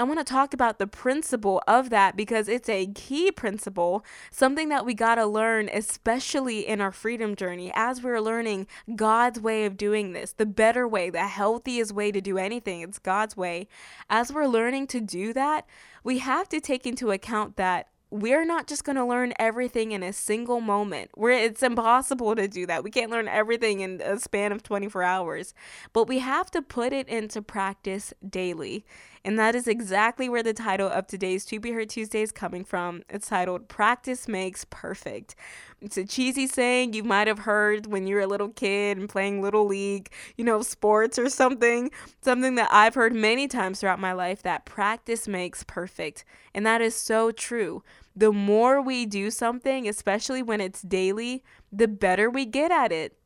I 0.00 0.04
want 0.04 0.20
to 0.20 0.24
talk 0.24 0.54
about 0.54 0.78
the 0.78 0.86
principle 0.86 1.60
of 1.66 1.90
that 1.90 2.16
because 2.16 2.48
it's 2.48 2.68
a 2.68 2.86
key 2.86 3.32
principle, 3.32 4.04
something 4.30 4.68
that 4.68 4.86
we 4.86 4.94
got 4.94 5.16
to 5.16 5.26
learn, 5.26 5.68
especially 5.72 6.64
in 6.68 6.80
our 6.80 6.92
freedom 6.92 7.34
journey, 7.34 7.72
as 7.74 8.00
we're 8.00 8.20
learning 8.20 8.68
God's 8.94 9.40
way 9.40 9.64
of 9.64 9.76
doing 9.76 10.12
this, 10.12 10.32
the 10.32 10.46
better 10.46 10.86
way, 10.86 11.10
the 11.10 11.26
healthiest 11.26 11.90
way 11.90 12.12
to 12.12 12.20
do 12.20 12.38
anything. 12.38 12.82
It's 12.82 13.00
God's 13.00 13.36
way. 13.36 13.66
As 14.08 14.32
we're 14.32 14.46
learning 14.46 14.86
to 14.88 15.00
do 15.00 15.32
that, 15.32 15.66
we 16.04 16.18
have 16.18 16.48
to 16.50 16.60
take 16.60 16.86
into 16.86 17.10
account 17.10 17.56
that 17.56 17.88
we're 18.10 18.44
not 18.44 18.66
just 18.66 18.84
going 18.84 18.96
to 18.96 19.04
learn 19.04 19.34
everything 19.38 19.92
in 19.92 20.02
a 20.02 20.12
single 20.12 20.60
moment. 20.60 21.10
Where 21.14 21.32
it's 21.32 21.62
impossible 21.62 22.36
to 22.36 22.48
do 22.48 22.66
that. 22.66 22.82
We 22.82 22.90
can't 22.90 23.10
learn 23.10 23.28
everything 23.28 23.80
in 23.80 24.00
a 24.00 24.18
span 24.18 24.52
of 24.52 24.62
24 24.62 25.02
hours, 25.02 25.54
but 25.92 26.08
we 26.08 26.20
have 26.20 26.50
to 26.52 26.62
put 26.62 26.92
it 26.92 27.08
into 27.08 27.42
practice 27.42 28.14
daily. 28.26 28.86
And 29.24 29.38
that 29.38 29.54
is 29.54 29.66
exactly 29.66 30.28
where 30.28 30.42
the 30.42 30.54
title 30.54 30.88
of 30.88 31.06
today's 31.06 31.44
To 31.46 31.60
Be 31.60 31.72
Heard 31.72 31.90
Tuesday 31.90 32.22
is 32.22 32.32
coming 32.32 32.64
from. 32.64 33.02
It's 33.08 33.28
titled 33.28 33.68
Practice 33.68 34.28
Makes 34.28 34.64
Perfect. 34.70 35.34
It's 35.80 35.96
a 35.96 36.04
cheesy 36.04 36.46
saying 36.46 36.92
you 36.92 37.04
might 37.04 37.26
have 37.26 37.40
heard 37.40 37.86
when 37.86 38.06
you 38.06 38.16
were 38.16 38.22
a 38.22 38.26
little 38.26 38.48
kid 38.48 38.96
and 38.96 39.08
playing 39.08 39.42
Little 39.42 39.66
League, 39.66 40.10
you 40.36 40.44
know, 40.44 40.62
sports 40.62 41.18
or 41.18 41.28
something. 41.28 41.90
Something 42.22 42.54
that 42.56 42.68
I've 42.72 42.94
heard 42.94 43.12
many 43.12 43.48
times 43.48 43.80
throughout 43.80 44.00
my 44.00 44.12
life 44.12 44.42
that 44.42 44.64
practice 44.64 45.28
makes 45.28 45.64
perfect. 45.64 46.24
And 46.54 46.64
that 46.66 46.80
is 46.80 46.94
so 46.94 47.30
true. 47.30 47.82
The 48.16 48.32
more 48.32 48.80
we 48.80 49.06
do 49.06 49.30
something, 49.30 49.88
especially 49.88 50.42
when 50.42 50.60
it's 50.60 50.82
daily, 50.82 51.44
the 51.72 51.88
better 51.88 52.30
we 52.30 52.46
get 52.46 52.70
at 52.70 52.92
it. 52.92 53.17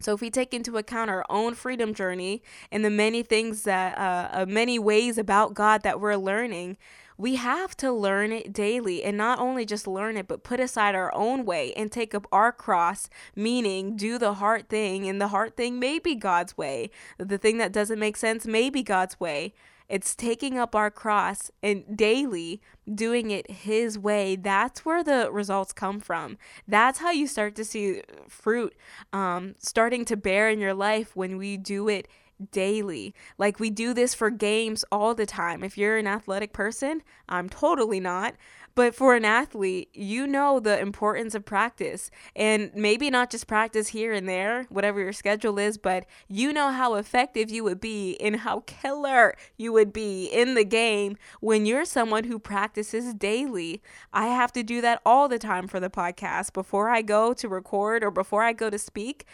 So, 0.00 0.14
if 0.14 0.20
we 0.20 0.30
take 0.30 0.54
into 0.54 0.76
account 0.78 1.10
our 1.10 1.24
own 1.28 1.54
freedom 1.54 1.94
journey 1.94 2.42
and 2.72 2.84
the 2.84 2.90
many 2.90 3.22
things 3.22 3.62
that, 3.64 3.96
uh, 3.98 4.42
uh, 4.42 4.46
many 4.46 4.78
ways 4.78 5.18
about 5.18 5.54
God 5.54 5.82
that 5.82 6.00
we're 6.00 6.16
learning, 6.16 6.78
we 7.20 7.36
have 7.36 7.76
to 7.76 7.92
learn 7.92 8.32
it 8.32 8.50
daily 8.50 9.04
and 9.04 9.14
not 9.14 9.38
only 9.38 9.66
just 9.66 9.86
learn 9.86 10.16
it, 10.16 10.26
but 10.26 10.42
put 10.42 10.58
aside 10.58 10.94
our 10.94 11.14
own 11.14 11.44
way 11.44 11.74
and 11.74 11.92
take 11.92 12.14
up 12.14 12.26
our 12.32 12.50
cross, 12.50 13.10
meaning 13.36 13.94
do 13.94 14.16
the 14.16 14.34
hard 14.34 14.70
thing. 14.70 15.06
And 15.06 15.20
the 15.20 15.28
hard 15.28 15.54
thing 15.54 15.78
may 15.78 15.98
be 15.98 16.14
God's 16.14 16.56
way. 16.56 16.90
The 17.18 17.36
thing 17.36 17.58
that 17.58 17.72
doesn't 17.72 17.98
make 17.98 18.16
sense 18.16 18.46
may 18.46 18.70
be 18.70 18.82
God's 18.82 19.20
way. 19.20 19.52
It's 19.90 20.14
taking 20.14 20.56
up 20.56 20.76
our 20.76 20.90
cross 20.90 21.50
and 21.62 21.84
daily 21.96 22.62
doing 22.92 23.32
it 23.32 23.50
His 23.50 23.98
way. 23.98 24.36
That's 24.36 24.84
where 24.84 25.02
the 25.02 25.30
results 25.32 25.72
come 25.72 25.98
from. 25.98 26.38
That's 26.68 27.00
how 27.00 27.10
you 27.10 27.26
start 27.26 27.56
to 27.56 27.64
see 27.64 28.02
fruit 28.28 28.76
um, 29.12 29.56
starting 29.58 30.04
to 30.06 30.16
bear 30.16 30.48
in 30.48 30.60
your 30.60 30.74
life 30.74 31.16
when 31.16 31.36
we 31.36 31.56
do 31.56 31.88
it 31.88 32.06
daily. 32.52 33.14
Like 33.36 33.60
we 33.60 33.70
do 33.70 33.92
this 33.92 34.14
for 34.14 34.30
games 34.30 34.84
all 34.90 35.14
the 35.14 35.26
time. 35.26 35.62
If 35.62 35.76
you're 35.76 35.98
an 35.98 36.06
athletic 36.06 36.52
person, 36.52 37.02
I'm 37.28 37.48
totally 37.48 38.00
not. 38.00 38.34
But 38.74 38.94
for 38.94 39.14
an 39.14 39.24
athlete, 39.24 39.90
you 39.92 40.26
know 40.26 40.60
the 40.60 40.78
importance 40.78 41.34
of 41.34 41.44
practice 41.44 42.10
and 42.36 42.70
maybe 42.74 43.10
not 43.10 43.30
just 43.30 43.46
practice 43.46 43.88
here 43.88 44.12
and 44.12 44.28
there, 44.28 44.66
whatever 44.68 45.00
your 45.00 45.12
schedule 45.12 45.58
is, 45.58 45.76
but 45.76 46.06
you 46.28 46.52
know 46.52 46.70
how 46.70 46.94
effective 46.94 47.50
you 47.50 47.64
would 47.64 47.80
be 47.80 48.16
and 48.20 48.36
how 48.36 48.62
killer 48.66 49.34
you 49.56 49.72
would 49.72 49.92
be 49.92 50.26
in 50.26 50.54
the 50.54 50.64
game 50.64 51.16
when 51.40 51.66
you're 51.66 51.84
someone 51.84 52.24
who 52.24 52.38
practices 52.38 53.12
daily. 53.14 53.82
I 54.12 54.26
have 54.26 54.52
to 54.52 54.62
do 54.62 54.80
that 54.80 55.00
all 55.04 55.28
the 55.28 55.38
time 55.38 55.66
for 55.68 55.80
the 55.80 55.90
podcast 55.90 56.52
before 56.52 56.88
I 56.88 57.02
go 57.02 57.32
to 57.34 57.48
record 57.48 58.04
or 58.04 58.10
before 58.10 58.42
I 58.42 58.52
go 58.52 58.70
to 58.70 58.78
speak. 58.78 59.26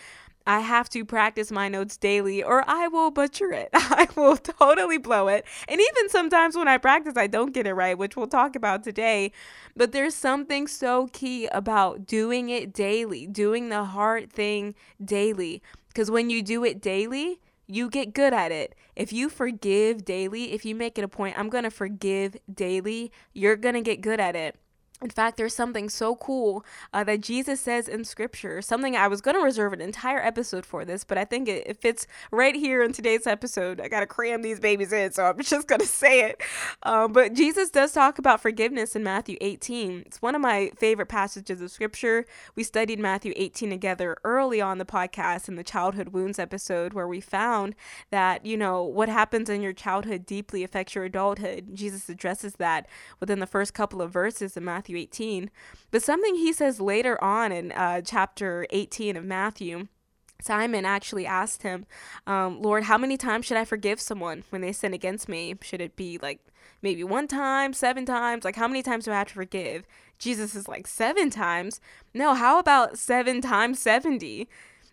I 0.46 0.60
have 0.60 0.88
to 0.90 1.04
practice 1.04 1.50
my 1.50 1.68
notes 1.68 1.96
daily 1.96 2.42
or 2.42 2.62
I 2.68 2.88
will 2.88 3.10
butcher 3.10 3.52
it. 3.52 3.68
I 3.74 4.08
will 4.14 4.36
totally 4.36 4.98
blow 4.98 5.28
it. 5.28 5.44
And 5.68 5.80
even 5.80 6.08
sometimes 6.08 6.56
when 6.56 6.68
I 6.68 6.78
practice, 6.78 7.14
I 7.16 7.26
don't 7.26 7.52
get 7.52 7.66
it 7.66 7.74
right, 7.74 7.98
which 7.98 8.16
we'll 8.16 8.28
talk 8.28 8.54
about 8.54 8.84
today. 8.84 9.32
But 9.74 9.92
there's 9.92 10.14
something 10.14 10.66
so 10.68 11.08
key 11.12 11.46
about 11.48 12.06
doing 12.06 12.48
it 12.48 12.72
daily, 12.72 13.26
doing 13.26 13.68
the 13.68 13.84
hard 13.84 14.32
thing 14.32 14.74
daily. 15.04 15.62
Because 15.88 16.10
when 16.10 16.30
you 16.30 16.42
do 16.42 16.64
it 16.64 16.80
daily, 16.80 17.40
you 17.66 17.90
get 17.90 18.14
good 18.14 18.32
at 18.32 18.52
it. 18.52 18.74
If 18.94 19.12
you 19.12 19.28
forgive 19.28 20.04
daily, 20.04 20.52
if 20.52 20.64
you 20.64 20.74
make 20.74 20.98
it 20.98 21.04
a 21.04 21.08
point, 21.08 21.38
I'm 21.38 21.48
going 21.48 21.64
to 21.64 21.70
forgive 21.70 22.36
daily, 22.52 23.10
you're 23.32 23.56
going 23.56 23.74
to 23.74 23.80
get 23.80 24.00
good 24.00 24.20
at 24.20 24.36
it. 24.36 24.56
In 25.02 25.10
fact, 25.10 25.36
there's 25.36 25.54
something 25.54 25.90
so 25.90 26.16
cool 26.16 26.64
uh, 26.94 27.04
that 27.04 27.20
Jesus 27.20 27.60
says 27.60 27.86
in 27.86 28.02
scripture, 28.02 28.62
something 28.62 28.96
I 28.96 29.08
was 29.08 29.20
going 29.20 29.36
to 29.36 29.42
reserve 29.42 29.74
an 29.74 29.82
entire 29.82 30.20
episode 30.20 30.64
for 30.64 30.86
this, 30.86 31.04
but 31.04 31.18
I 31.18 31.26
think 31.26 31.48
it, 31.48 31.66
it 31.66 31.82
fits 31.82 32.06
right 32.32 32.54
here 32.54 32.82
in 32.82 32.94
today's 32.94 33.26
episode. 33.26 33.78
I 33.78 33.88
got 33.88 34.00
to 34.00 34.06
cram 34.06 34.40
these 34.40 34.58
babies 34.58 34.94
in, 34.94 35.12
so 35.12 35.24
I'm 35.24 35.38
just 35.42 35.68
going 35.68 35.82
to 35.82 35.86
say 35.86 36.22
it. 36.22 36.40
Um, 36.82 37.12
but 37.12 37.34
Jesus 37.34 37.68
does 37.68 37.92
talk 37.92 38.18
about 38.18 38.40
forgiveness 38.40 38.96
in 38.96 39.02
Matthew 39.02 39.36
18. 39.42 40.04
It's 40.06 40.22
one 40.22 40.34
of 40.34 40.40
my 40.40 40.70
favorite 40.78 41.10
passages 41.10 41.60
of 41.60 41.70
scripture. 41.70 42.24
We 42.54 42.62
studied 42.62 42.98
Matthew 42.98 43.34
18 43.36 43.68
together 43.68 44.16
early 44.24 44.62
on 44.62 44.78
the 44.78 44.86
podcast 44.86 45.46
in 45.46 45.56
the 45.56 45.64
childhood 45.64 46.08
wounds 46.10 46.38
episode, 46.38 46.94
where 46.94 47.08
we 47.08 47.20
found 47.20 47.74
that, 48.10 48.46
you 48.46 48.56
know, 48.56 48.82
what 48.82 49.10
happens 49.10 49.50
in 49.50 49.60
your 49.60 49.74
childhood 49.74 50.24
deeply 50.24 50.64
affects 50.64 50.94
your 50.94 51.04
adulthood. 51.04 51.74
Jesus 51.74 52.08
addresses 52.08 52.54
that 52.54 52.86
within 53.20 53.40
the 53.40 53.46
first 53.46 53.74
couple 53.74 54.00
of 54.00 54.10
verses 54.10 54.56
in 54.56 54.64
Matthew. 54.64 54.85
Matthew 54.86 54.98
18. 54.98 55.50
But 55.90 56.02
something 56.02 56.36
he 56.36 56.52
says 56.52 56.80
later 56.80 57.22
on 57.22 57.50
in 57.50 57.72
uh, 57.72 58.02
chapter 58.02 58.66
18 58.70 59.16
of 59.16 59.24
Matthew. 59.24 59.88
Simon 60.40 60.84
actually 60.84 61.26
asked 61.26 61.62
him, 61.62 61.86
um, 62.26 62.60
Lord, 62.60 62.84
how 62.84 62.98
many 62.98 63.16
times 63.16 63.46
should 63.46 63.56
I 63.56 63.64
forgive 63.64 64.00
someone 64.00 64.44
when 64.50 64.60
they 64.60 64.70
sin 64.70 64.92
against 64.94 65.28
me? 65.28 65.54
Should 65.62 65.80
it 65.80 65.96
be 65.96 66.18
like 66.18 66.40
maybe 66.82 67.02
one 67.02 67.26
time, 67.26 67.72
seven 67.72 68.04
times? 68.04 68.44
Like, 68.44 68.54
how 68.54 68.68
many 68.68 68.82
times 68.82 69.06
do 69.06 69.12
I 69.12 69.14
have 69.14 69.28
to 69.28 69.34
forgive? 69.34 69.86
Jesus 70.18 70.54
is 70.54 70.68
like, 70.68 70.86
seven 70.86 71.30
times? 71.30 71.80
No, 72.14 72.34
how 72.34 72.58
about 72.58 72.98
seven 72.98 73.40
times 73.40 73.78
70? 73.80 74.46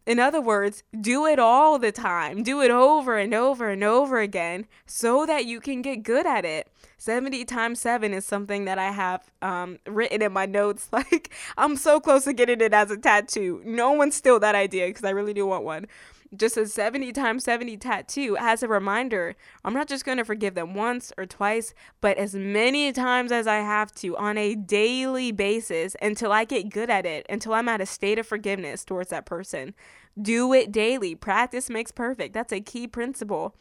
In 0.05 0.19
other 0.19 0.41
words, 0.41 0.83
do 0.99 1.25
it 1.25 1.39
all 1.39 1.79
the 1.79 1.91
time. 1.91 2.43
Do 2.43 2.61
it 2.61 2.71
over 2.71 3.17
and 3.17 3.33
over 3.33 3.69
and 3.69 3.83
over 3.83 4.19
again 4.19 4.65
so 4.85 5.25
that 5.25 5.45
you 5.45 5.61
can 5.61 5.81
get 5.81 6.03
good 6.03 6.25
at 6.25 6.43
it. 6.43 6.67
70 6.97 7.45
times 7.45 7.79
7 7.79 8.13
is 8.13 8.25
something 8.25 8.65
that 8.65 8.77
I 8.77 8.91
have 8.91 9.31
um, 9.41 9.79
written 9.87 10.21
in 10.21 10.33
my 10.33 10.45
notes. 10.45 10.89
Like, 10.93 11.33
I'm 11.57 11.75
so 11.75 11.99
close 11.99 12.25
to 12.25 12.33
getting 12.33 12.61
it 12.61 12.71
as 12.71 12.91
a 12.91 12.97
tattoo. 12.97 13.61
No 13.65 13.91
one 13.93 14.11
steal 14.11 14.39
that 14.39 14.53
idea 14.55 14.87
because 14.87 15.03
I 15.03 15.09
really 15.09 15.33
do 15.33 15.45
want 15.47 15.63
one. 15.63 15.87
Just 16.35 16.57
a 16.57 16.65
70 16.67 17.11
times 17.13 17.43
70 17.43 17.77
tattoo 17.77 18.37
as 18.39 18.63
a 18.63 18.67
reminder. 18.67 19.35
I'm 19.63 19.73
not 19.73 19.87
just 19.87 20.05
going 20.05 20.17
to 20.17 20.25
forgive 20.25 20.55
them 20.55 20.73
once 20.73 21.11
or 21.17 21.25
twice, 21.25 21.73
but 22.01 22.17
as 22.17 22.35
many 22.35 22.91
times 22.91 23.31
as 23.31 23.47
I 23.47 23.57
have 23.57 23.93
to 23.95 24.17
on 24.17 24.37
a 24.37 24.55
daily 24.55 25.31
basis 25.31 25.95
until 26.01 26.31
I 26.31 26.45
get 26.45 26.69
good 26.69 26.89
at 26.89 27.05
it, 27.05 27.25
until 27.29 27.53
I'm 27.53 27.69
at 27.69 27.81
a 27.81 27.85
state 27.85 28.19
of 28.19 28.27
forgiveness 28.27 28.83
towards 28.83 29.09
that 29.09 29.25
person. 29.25 29.73
Do 30.21 30.53
it 30.53 30.71
daily. 30.71 31.15
Practice 31.15 31.69
makes 31.69 31.91
perfect. 31.91 32.33
That's 32.33 32.53
a 32.53 32.61
key 32.61 32.87
principle 32.87 33.55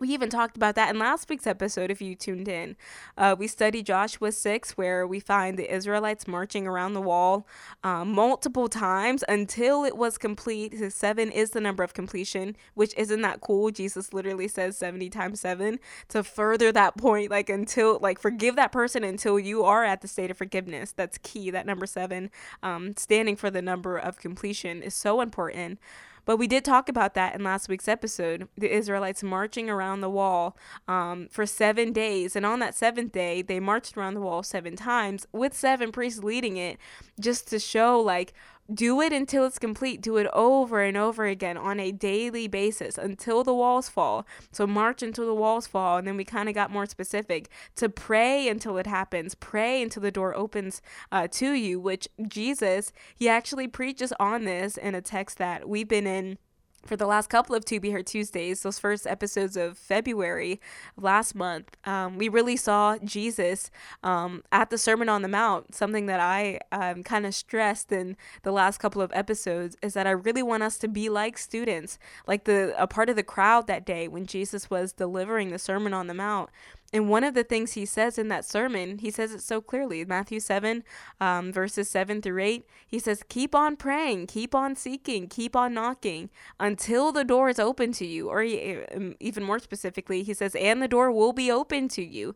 we 0.00 0.08
even 0.08 0.30
talked 0.30 0.56
about 0.56 0.74
that 0.74 0.90
in 0.90 0.98
last 0.98 1.28
week's 1.28 1.46
episode 1.46 1.90
if 1.90 2.00
you 2.00 2.14
tuned 2.14 2.48
in. 2.48 2.74
Uh, 3.18 3.36
we 3.38 3.46
studied 3.46 3.86
Joshua 3.86 4.32
6, 4.32 4.72
where 4.72 5.06
we 5.06 5.20
find 5.20 5.58
the 5.58 5.72
Israelites 5.72 6.26
marching 6.26 6.66
around 6.66 6.94
the 6.94 7.00
wall 7.02 7.46
uh, 7.84 8.04
multiple 8.04 8.68
times 8.68 9.22
until 9.28 9.84
it 9.84 9.96
was 9.96 10.16
complete. 10.16 10.78
The 10.78 10.90
seven 10.90 11.30
is 11.30 11.50
the 11.50 11.60
number 11.60 11.84
of 11.84 11.92
completion, 11.92 12.56
which 12.74 12.94
isn't 12.96 13.20
that 13.20 13.42
cool. 13.42 13.70
Jesus 13.70 14.14
literally 14.14 14.48
says 14.48 14.78
70 14.78 15.10
times 15.10 15.40
seven 15.40 15.78
to 16.08 16.24
further 16.24 16.72
that 16.72 16.96
point, 16.96 17.30
like 17.30 17.50
until, 17.50 17.98
like, 18.00 18.18
forgive 18.18 18.56
that 18.56 18.72
person 18.72 19.04
until 19.04 19.38
you 19.38 19.64
are 19.64 19.84
at 19.84 20.00
the 20.00 20.08
state 20.08 20.30
of 20.30 20.38
forgiveness. 20.38 20.92
That's 20.92 21.18
key. 21.18 21.50
That 21.50 21.66
number 21.66 21.86
seven, 21.86 22.30
um, 22.62 22.96
standing 22.96 23.36
for 23.36 23.50
the 23.50 23.62
number 23.62 23.98
of 23.98 24.18
completion, 24.18 24.82
is 24.82 24.94
so 24.94 25.20
important. 25.20 25.78
But 26.24 26.36
we 26.36 26.46
did 26.46 26.64
talk 26.64 26.88
about 26.88 27.14
that 27.14 27.34
in 27.34 27.44
last 27.44 27.68
week's 27.68 27.88
episode. 27.88 28.48
The 28.56 28.74
Israelites 28.74 29.22
marching 29.22 29.68
around 29.68 30.00
the 30.00 30.10
wall 30.10 30.56
um, 30.88 31.28
for 31.30 31.46
seven 31.46 31.92
days. 31.92 32.36
And 32.36 32.46
on 32.46 32.58
that 32.60 32.74
seventh 32.74 33.12
day, 33.12 33.42
they 33.42 33.60
marched 33.60 33.96
around 33.96 34.14
the 34.14 34.20
wall 34.20 34.42
seven 34.42 34.76
times 34.76 35.26
with 35.32 35.54
seven 35.54 35.92
priests 35.92 36.22
leading 36.22 36.56
it 36.56 36.78
just 37.18 37.48
to 37.48 37.58
show, 37.58 38.00
like, 38.00 38.32
do 38.72 39.00
it 39.00 39.12
until 39.12 39.44
it's 39.44 39.58
complete. 39.58 40.00
Do 40.00 40.16
it 40.16 40.26
over 40.32 40.80
and 40.80 40.96
over 40.96 41.26
again 41.26 41.56
on 41.56 41.80
a 41.80 41.92
daily 41.92 42.48
basis 42.48 42.98
until 42.98 43.44
the 43.44 43.54
walls 43.54 43.88
fall. 43.88 44.26
So 44.52 44.66
march 44.66 45.02
until 45.02 45.26
the 45.26 45.34
walls 45.34 45.66
fall. 45.66 45.98
And 45.98 46.06
then 46.06 46.16
we 46.16 46.24
kind 46.24 46.48
of 46.48 46.54
got 46.54 46.70
more 46.70 46.86
specific 46.86 47.48
to 47.76 47.88
pray 47.88 48.48
until 48.48 48.78
it 48.78 48.86
happens. 48.86 49.34
Pray 49.34 49.82
until 49.82 50.02
the 50.02 50.10
door 50.10 50.34
opens 50.36 50.82
uh, 51.10 51.28
to 51.32 51.52
you, 51.52 51.80
which 51.80 52.08
Jesus, 52.26 52.92
he 53.14 53.28
actually 53.28 53.68
preaches 53.68 54.12
on 54.20 54.44
this 54.44 54.76
in 54.76 54.94
a 54.94 55.00
text 55.00 55.38
that 55.38 55.68
we've 55.68 55.88
been 55.88 56.06
in 56.06 56.38
for 56.84 56.96
the 56.96 57.06
last 57.06 57.28
couple 57.28 57.54
of 57.54 57.64
To 57.66 57.78
Be 57.78 57.90
Heard 57.90 58.06
Tuesdays, 58.06 58.62
those 58.62 58.78
first 58.78 59.06
episodes 59.06 59.56
of 59.56 59.76
February 59.76 60.60
last 60.96 61.34
month, 61.34 61.76
um, 61.84 62.16
we 62.18 62.28
really 62.28 62.56
saw 62.56 62.96
Jesus 63.04 63.70
um, 64.02 64.42
at 64.50 64.70
the 64.70 64.78
Sermon 64.78 65.08
on 65.08 65.22
the 65.22 65.28
Mount. 65.28 65.74
Something 65.74 66.06
that 66.06 66.20
I 66.20 66.60
um, 66.72 67.02
kind 67.02 67.26
of 67.26 67.34
stressed 67.34 67.92
in 67.92 68.16
the 68.42 68.52
last 68.52 68.78
couple 68.78 69.02
of 69.02 69.12
episodes 69.14 69.76
is 69.82 69.94
that 69.94 70.06
I 70.06 70.10
really 70.10 70.42
want 70.42 70.62
us 70.62 70.78
to 70.78 70.88
be 70.88 71.08
like 71.08 71.38
students, 71.38 71.98
like 72.26 72.44
the 72.44 72.74
a 72.78 72.86
part 72.86 73.10
of 73.10 73.16
the 73.16 73.22
crowd 73.22 73.66
that 73.66 73.84
day 73.84 74.08
when 74.08 74.26
Jesus 74.26 74.70
was 74.70 74.92
delivering 74.92 75.50
the 75.50 75.58
Sermon 75.58 75.92
on 75.92 76.06
the 76.06 76.14
Mount. 76.14 76.50
And 76.92 77.08
one 77.08 77.22
of 77.22 77.34
the 77.34 77.44
things 77.44 77.72
he 77.72 77.86
says 77.86 78.18
in 78.18 78.28
that 78.28 78.44
sermon, 78.44 78.98
he 78.98 79.12
says 79.12 79.32
it 79.32 79.42
so 79.42 79.60
clearly 79.60 80.04
Matthew 80.04 80.40
7, 80.40 80.82
um, 81.20 81.52
verses 81.52 81.88
7 81.88 82.20
through 82.20 82.42
8. 82.42 82.66
He 82.86 82.98
says, 82.98 83.22
Keep 83.28 83.54
on 83.54 83.76
praying, 83.76 84.26
keep 84.26 84.54
on 84.54 84.74
seeking, 84.74 85.28
keep 85.28 85.54
on 85.54 85.72
knocking 85.72 86.30
until 86.58 87.12
the 87.12 87.24
door 87.24 87.48
is 87.48 87.60
open 87.60 87.92
to 87.92 88.06
you. 88.06 88.28
Or 88.28 88.42
um, 88.42 89.14
even 89.20 89.44
more 89.44 89.60
specifically, 89.60 90.24
he 90.24 90.34
says, 90.34 90.56
And 90.56 90.82
the 90.82 90.88
door 90.88 91.12
will 91.12 91.32
be 91.32 91.50
open 91.50 91.86
to 91.90 92.04
you. 92.04 92.34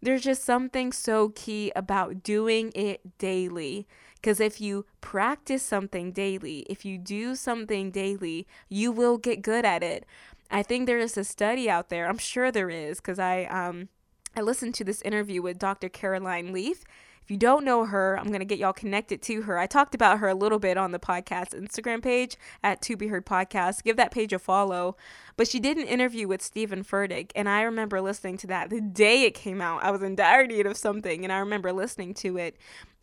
There's 0.00 0.22
just 0.22 0.44
something 0.44 0.92
so 0.92 1.30
key 1.30 1.72
about 1.74 2.22
doing 2.22 2.70
it 2.76 3.18
daily. 3.18 3.88
Because 4.14 4.38
if 4.40 4.60
you 4.60 4.86
practice 5.00 5.64
something 5.64 6.12
daily, 6.12 6.60
if 6.70 6.84
you 6.84 6.96
do 6.96 7.34
something 7.34 7.90
daily, 7.90 8.46
you 8.68 8.92
will 8.92 9.18
get 9.18 9.42
good 9.42 9.64
at 9.64 9.82
it. 9.82 10.04
I 10.50 10.62
think 10.62 10.86
there 10.86 10.98
is 10.98 11.16
a 11.16 11.24
study 11.24 11.68
out 11.68 11.88
there. 11.88 12.08
I'm 12.08 12.18
sure 12.18 12.52
there 12.52 12.70
is 12.70 12.98
because 12.98 13.18
I 13.18 13.44
um 13.44 13.88
I 14.36 14.42
listened 14.42 14.74
to 14.74 14.84
this 14.84 15.00
interview 15.00 15.40
with 15.40 15.58
Dr. 15.58 15.88
Caroline 15.88 16.52
Leaf. 16.52 16.84
If 17.22 17.30
you 17.30 17.38
don't 17.38 17.64
know 17.64 17.86
her, 17.86 18.18
I'm 18.18 18.28
going 18.28 18.40
to 18.40 18.44
get 18.44 18.58
y'all 18.58 18.74
connected 18.74 19.22
to 19.22 19.42
her. 19.42 19.56
I 19.56 19.66
talked 19.66 19.94
about 19.94 20.18
her 20.18 20.28
a 20.28 20.34
little 20.34 20.58
bit 20.58 20.76
on 20.76 20.92
the 20.92 20.98
podcast 20.98 21.58
Instagram 21.58 22.02
page 22.02 22.36
at 22.62 22.82
To 22.82 22.98
Be 22.98 23.08
Heard 23.08 23.24
Podcast. 23.24 23.82
Give 23.82 23.96
that 23.96 24.10
page 24.10 24.34
a 24.34 24.38
follow. 24.38 24.96
But 25.38 25.48
she 25.48 25.58
did 25.58 25.78
an 25.78 25.86
interview 25.86 26.28
with 26.28 26.42
Stephen 26.42 26.84
Furtick, 26.84 27.30
and 27.34 27.48
I 27.48 27.62
remember 27.62 28.02
listening 28.02 28.36
to 28.38 28.46
that 28.48 28.68
the 28.68 28.82
day 28.82 29.22
it 29.22 29.32
came 29.34 29.62
out. 29.62 29.82
I 29.82 29.90
was 29.90 30.02
in 30.02 30.14
dire 30.16 30.46
need 30.46 30.66
of 30.66 30.76
something, 30.76 31.24
and 31.24 31.32
I 31.32 31.38
remember 31.38 31.72
listening 31.72 32.12
to 32.14 32.36
it. 32.36 32.56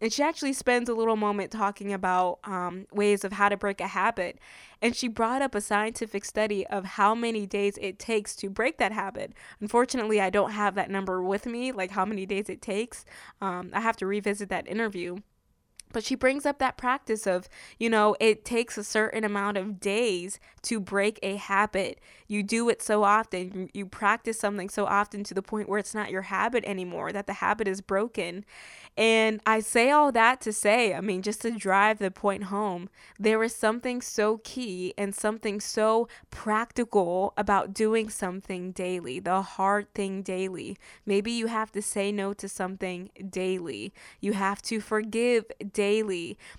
And 0.03 0.11
she 0.11 0.21
actually 0.21 0.51
spends 0.51 0.89
a 0.89 0.93
little 0.93 1.15
moment 1.15 1.49
talking 1.49 1.93
about 1.93 2.39
um, 2.43 2.87
ways 2.91 3.23
of 3.23 3.31
how 3.31 3.47
to 3.47 3.55
break 3.55 3.79
a 3.79 3.87
habit. 3.87 4.37
And 4.81 4.93
she 4.93 5.07
brought 5.07 5.41
up 5.41 5.55
a 5.55 5.61
scientific 5.61 6.25
study 6.25 6.67
of 6.67 6.83
how 6.83 7.15
many 7.15 7.45
days 7.45 7.77
it 7.79 7.99
takes 7.99 8.35
to 8.35 8.49
break 8.49 8.79
that 8.79 8.91
habit. 8.91 9.31
Unfortunately, 9.61 10.19
I 10.19 10.29
don't 10.29 10.51
have 10.51 10.75
that 10.75 10.91
number 10.91 11.23
with 11.23 11.45
me, 11.45 11.71
like 11.71 11.91
how 11.91 12.03
many 12.03 12.25
days 12.25 12.49
it 12.49 12.61
takes. 12.61 13.05
Um, 13.39 13.69
I 13.71 13.79
have 13.79 13.95
to 13.95 14.05
revisit 14.05 14.49
that 14.49 14.67
interview. 14.67 15.19
But 15.93 16.03
she 16.03 16.15
brings 16.15 16.45
up 16.45 16.59
that 16.59 16.75
practice 16.75 17.25
of, 17.25 17.47
you 17.79 17.89
know, 17.89 18.17
it 18.19 18.43
takes 18.43 18.77
a 18.77 18.83
certain 18.83 19.23
amount 19.23 19.57
of 19.57 19.79
days 19.79 20.39
to 20.63 20.79
break 20.79 21.19
a 21.23 21.37
habit. 21.37 21.99
You 22.27 22.43
do 22.43 22.67
it 22.69 22.81
so 22.81 23.03
often, 23.03 23.69
you 23.73 23.85
practice 23.85 24.39
something 24.39 24.69
so 24.69 24.85
often 24.85 25.23
to 25.25 25.33
the 25.33 25.41
point 25.41 25.69
where 25.69 25.79
it's 25.79 25.93
not 25.93 26.09
your 26.09 26.23
habit 26.23 26.65
anymore, 26.65 27.11
that 27.11 27.27
the 27.27 27.33
habit 27.33 27.67
is 27.67 27.79
broken. 27.79 28.43
And 28.97 29.41
I 29.45 29.59
say 29.59 29.91
all 29.91 30.11
that 30.11 30.41
to 30.41 30.53
say, 30.53 30.93
I 30.93 31.01
mean, 31.01 31.21
just 31.21 31.41
to 31.41 31.51
drive 31.51 31.99
the 31.99 32.11
point 32.11 32.45
home, 32.45 32.89
there 33.19 33.43
is 33.43 33.55
something 33.55 34.01
so 34.01 34.39
key 34.43 34.93
and 34.97 35.13
something 35.13 35.59
so 35.59 36.07
practical 36.31 37.33
about 37.37 37.73
doing 37.73 38.09
something 38.09 38.71
daily, 38.71 39.19
the 39.19 39.41
hard 39.41 39.93
thing 39.93 40.21
daily. 40.21 40.77
Maybe 41.05 41.31
you 41.31 41.47
have 41.47 41.71
to 41.73 41.81
say 41.81 42.11
no 42.11 42.33
to 42.33 42.49
something 42.49 43.09
daily, 43.29 43.93
you 44.21 44.33
have 44.33 44.61
to 44.63 44.79
forgive 44.79 45.45
daily, 45.71 45.82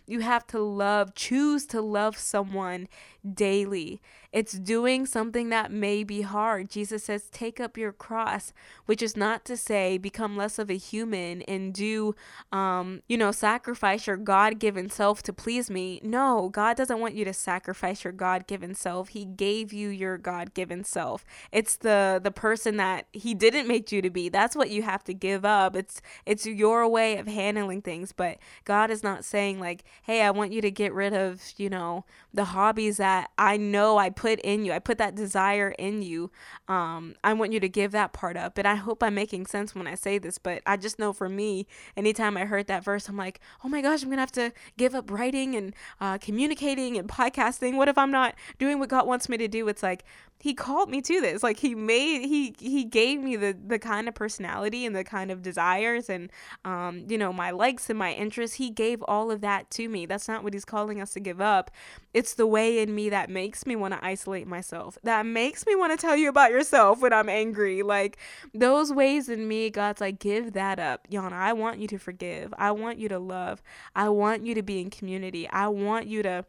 you 0.07 0.21
have 0.21 0.47
to 0.49 0.59
love, 0.61 1.15
choose 1.15 1.67
to 1.67 1.81
love 1.81 2.19
someone 2.19 2.89
daily. 3.33 4.01
It's 4.35 4.55
doing 4.55 5.07
something 5.07 5.51
that 5.51 5.71
may 5.71 6.03
be 6.03 6.23
hard. 6.23 6.69
Jesus 6.69 7.05
says, 7.05 7.29
take 7.31 7.61
up 7.61 7.79
your 7.79 7.93
cross, 7.93 8.53
which 8.87 9.01
is 9.01 9.17
not 9.17 9.45
to 9.45 9.57
say 9.57 9.97
become 9.97 10.37
less 10.37 10.59
of 10.59 10.69
a 10.69 10.77
human 10.77 11.43
and 11.43 11.73
do, 11.73 12.17
um, 12.51 13.03
you 13.07 13.17
know, 13.17 13.31
sacrifice 13.31 14.09
your 14.09 14.17
God 14.17 14.59
given 14.59 14.91
self 14.91 15.23
to 15.23 15.33
please 15.33 15.71
me. 15.71 16.01
No, 16.03 16.49
God 16.49 16.77
doesn't 16.77 16.99
want 16.99 17.15
you 17.15 17.25
to 17.27 17.33
sacrifice 17.33 18.03
your 18.03 18.13
God 18.13 18.49
given 18.49 18.75
self. 18.75 19.11
He 19.11 19.25
gave 19.25 19.73
you 19.73 19.89
your 19.89 20.19
God 20.19 20.53
given 20.53 20.83
self. 20.83 21.25
It's 21.53 21.77
the 21.77 22.21
the 22.21 22.33
person 22.33 22.77
that 22.79 23.07
He 23.13 23.35
didn't 23.35 23.69
make 23.69 23.93
you 23.93 24.03
to 24.03 24.11
be. 24.11 24.29
That's 24.29 24.57
what 24.57 24.69
you 24.69 24.83
have 24.83 25.05
to 25.05 25.15
give 25.15 25.45
up. 25.45 25.77
It's 25.77 26.03
it's 26.27 26.45
your 26.45 26.89
way 26.89 27.19
of 27.19 27.29
handling 27.29 27.83
things. 27.83 28.11
But 28.11 28.39
God 28.65 28.91
is 28.91 29.05
not 29.05 29.25
saying 29.25 29.61
like, 29.61 29.85
hey, 30.03 30.23
I 30.23 30.33
want 30.33 30.53
you 30.53 30.61
to 30.61 30.73
get 30.73 30.93
rid 30.93 31.13
of, 31.15 31.41
you 31.57 31.71
know, 31.71 32.05
the 32.33 32.47
hobbies 32.47 32.97
that 32.97 33.31
I 33.39 33.57
know 33.57 33.97
I 33.97 34.11
put 34.11 34.24
put 34.25 34.41
in 34.41 34.65
you. 34.65 34.73
I 34.73 34.79
put 34.79 34.97
that 34.97 35.15
desire 35.15 35.75
in 35.79 36.01
you. 36.01 36.31
Um, 36.67 37.15
I 37.23 37.35
want 37.35 37.53
you 37.53 37.61
to 37.61 37.69
give 37.69 37.93
that 37.93 38.15
part 38.15 38.39
up. 38.39 38.57
And 38.57 38.67
I 38.67 38.75
hope 38.75 39.03
I'm 39.03 39.15
making 39.15 39.45
sense 39.45 39.75
when 39.75 39.87
I 39.87 39.97
say 39.97 40.17
this, 40.17 40.39
but 40.39 40.63
I 40.65 40.79
just 40.79 40.99
know 40.99 41.13
for 41.13 41.29
me, 41.29 41.67
anytime 41.95 42.39
I 42.39 42.47
heard 42.47 42.67
that 42.69 42.83
verse, 42.83 43.07
I'm 43.11 43.19
like, 43.19 43.39
oh 43.63 43.69
my 43.69 43.83
gosh, 43.83 44.03
I'm 44.03 44.09
going 44.09 44.17
to 44.17 44.23
have 44.23 44.33
to 44.33 44.53
give 44.79 44.95
up 44.95 45.11
writing 45.11 45.55
and 45.55 45.75
uh, 46.01 46.17
communicating 46.17 46.97
and 46.97 47.07
podcasting. 47.07 47.77
What 47.77 47.91
if 47.91 47.99
I'm 47.99 48.11
not 48.11 48.35
doing 48.59 48.79
what 48.79 48.89
God 48.89 49.07
wants 49.07 49.29
me 49.29 49.37
to 49.37 49.47
do? 49.47 49.69
It's 49.69 49.83
like, 49.83 50.07
he 50.45 50.53
called 50.53 50.91
me 50.91 51.01
to 51.01 51.21
this. 51.21 51.43
Like 51.43 51.59
he 51.59 51.75
made 51.75 52.27
he 52.27 52.55
he 52.59 52.85
gave 52.85 53.21
me 53.21 53.37
the 53.37 53.57
the 53.67 53.79
kind 53.79 54.09
of 54.09 54.15
personality 54.15 54.85
and 54.85 54.95
the 54.95 55.05
kind 55.05 55.31
of 55.31 55.41
desires 55.41 56.11
and 56.11 56.31
um 56.65 57.05
you 57.09 57.17
know 57.17 57.33
my 57.33 57.51
likes 57.51 57.89
and 57.89 57.99
my 57.99 58.13
interests. 58.13 58.57
He 58.57 58.71
gave 58.71 59.03
all 59.05 59.31
of 59.31 59.41
that 59.41 59.71
to 59.73 59.89
me. 59.89 60.07
That's 60.07 60.29
not 60.29 60.45
what 60.45 60.53
he's 60.53 60.65
calling 60.65 61.01
us 61.01 61.15
to 61.15 61.21
give 61.21 61.41
up. 61.41 61.71
It's 62.13 62.35
the 62.35 62.47
way 62.47 62.81
in 62.81 62.95
me 62.95 63.09
that 63.09 63.31
makes 63.31 63.65
me 63.65 63.75
want 63.75 63.95
to 63.95 64.05
isolate 64.05 64.47
myself 64.47 64.99
that 65.03 65.25
makes 65.25 65.67
me 65.67 65.75
want 65.75 65.99
to 65.99 66.07
tell 66.07 66.17
you 66.17 66.29
about 66.29 66.51
yourself 66.51 67.01
when 67.01 67.13
i'm 67.13 67.29
angry. 67.29 67.83
Like 67.83 68.19
those 68.53 68.93
ways 68.93 69.29
in 69.29 69.49
me 69.49 69.71
god's 69.71 70.01
like 70.01 70.19
give 70.19 70.53
that 70.53 70.79
up. 70.79 71.09
Yana 71.11 71.33
i 71.33 71.53
want 71.53 71.79
you 71.79 71.87
to 71.89 71.99
forgive. 71.99 72.53
I 72.59 72.71
want 72.73 72.99
you 72.99 73.09
to 73.09 73.19
love. 73.19 73.63
I 73.97 74.11
want 74.11 74.45
you 74.45 74.55
to 74.55 74.63
be 74.63 74.81
in 74.81 74.91
community. 74.91 75.49
I 75.49 75.69
want 75.69 76.07
you 76.07 76.23
to 76.23 76.45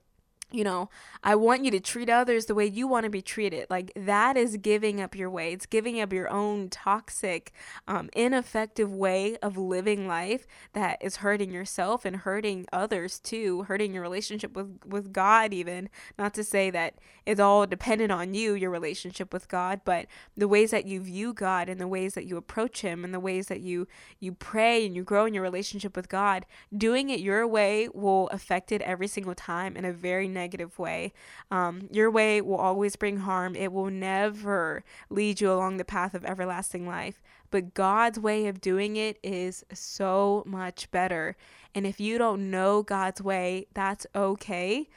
you 0.52 0.64
know, 0.64 0.90
I 1.24 1.36
want 1.36 1.66
you 1.66 1.72
to 1.72 1.80
treat 1.80 2.10
others 2.10 2.46
the 2.46 2.54
way 2.54 2.66
you 2.66 2.88
want 2.88 3.04
to 3.06 3.10
be 3.10 3.22
treated. 3.22 3.68
Like 3.70 3.92
that 3.96 4.38
is 4.38 4.58
giving 4.58 5.02
up 5.02 5.16
your 5.16 5.30
way. 5.30 5.52
It's 5.54 5.66
giving 5.66 6.00
up 6.00 6.14
your 6.14 6.30
own 6.30 6.70
toxic, 6.70 7.52
um, 7.88 8.10
ineffective 8.14 8.92
way 8.92 9.38
of 9.38 9.58
living 9.58 10.08
life 10.08 10.46
that 10.74 11.00
is 11.02 11.18
hurting 11.18 11.52
yourself 11.52 12.06
and 12.06 12.18
hurting 12.18 12.68
others 12.72 13.20
too, 13.20 13.64
hurting 13.64 13.94
your 13.94 14.04
relationship 14.04 14.56
with 14.56 14.80
with 14.86 15.12
God. 15.12 15.52
Even 15.52 15.90
not 16.18 16.34
to 16.36 16.44
say 16.44 16.70
that 16.70 16.96
it's 17.26 17.40
all 17.40 17.66
dependent 17.66 18.12
on 18.12 18.36
you, 18.36 18.54
your 18.54 18.70
relationship 18.70 19.34
with 19.34 19.48
God, 19.48 19.82
but 19.84 20.06
the 20.38 20.48
ways 20.48 20.70
that 20.72 20.86
you 20.86 21.02
view 21.02 21.34
God 21.34 21.70
and 21.70 21.82
the 21.82 21.88
ways 21.88 22.14
that 22.14 22.26
you 22.26 22.38
approach 22.38 22.82
Him 22.82 23.04
and 23.04 23.14
the 23.14 23.20
ways 23.20 23.48
that 23.48 23.62
you 23.62 23.88
you 24.20 24.32
pray 24.32 24.86
and 24.86 24.96
you 24.96 25.04
grow 25.04 25.26
in 25.26 25.34
your 25.34 25.44
relationship 25.44 25.96
with 25.96 26.08
God. 26.08 26.46
Doing 26.76 27.10
it 27.10 27.20
your 27.20 27.48
way 27.48 27.90
will 27.94 28.28
affect 28.28 28.72
it 28.72 28.84
every 28.84 29.08
single 29.08 29.36
time 29.36 29.76
in 29.76 29.86
a 29.86 29.92
very 29.92 30.28
negative 30.36 30.78
way. 30.78 31.13
Um, 31.50 31.89
your 31.91 32.12
way 32.12 32.41
will 32.41 32.58
always 32.58 32.95
bring 32.95 33.17
harm, 33.17 33.56
it 33.56 33.74
will 33.74 33.89
never 33.89 34.84
lead 35.10 35.41
you 35.41 35.52
along 35.52 35.78
the 35.78 35.84
path 35.84 36.13
of 36.13 36.24
everlasting 36.24 36.88
life. 36.88 37.24
But 37.50 37.74
God's 37.74 38.19
way 38.19 38.45
of 38.45 38.62
doing 38.62 38.95
it 38.98 39.17
is 39.24 39.65
so 39.74 40.43
much 40.45 40.91
better. 40.91 41.36
And 41.74 41.88
if 41.88 42.00
you 42.00 42.19
don't 42.19 42.52
know 42.52 42.84
God's 42.84 43.21
way, 43.21 43.65
that's 43.74 44.06
okay. 44.15 44.88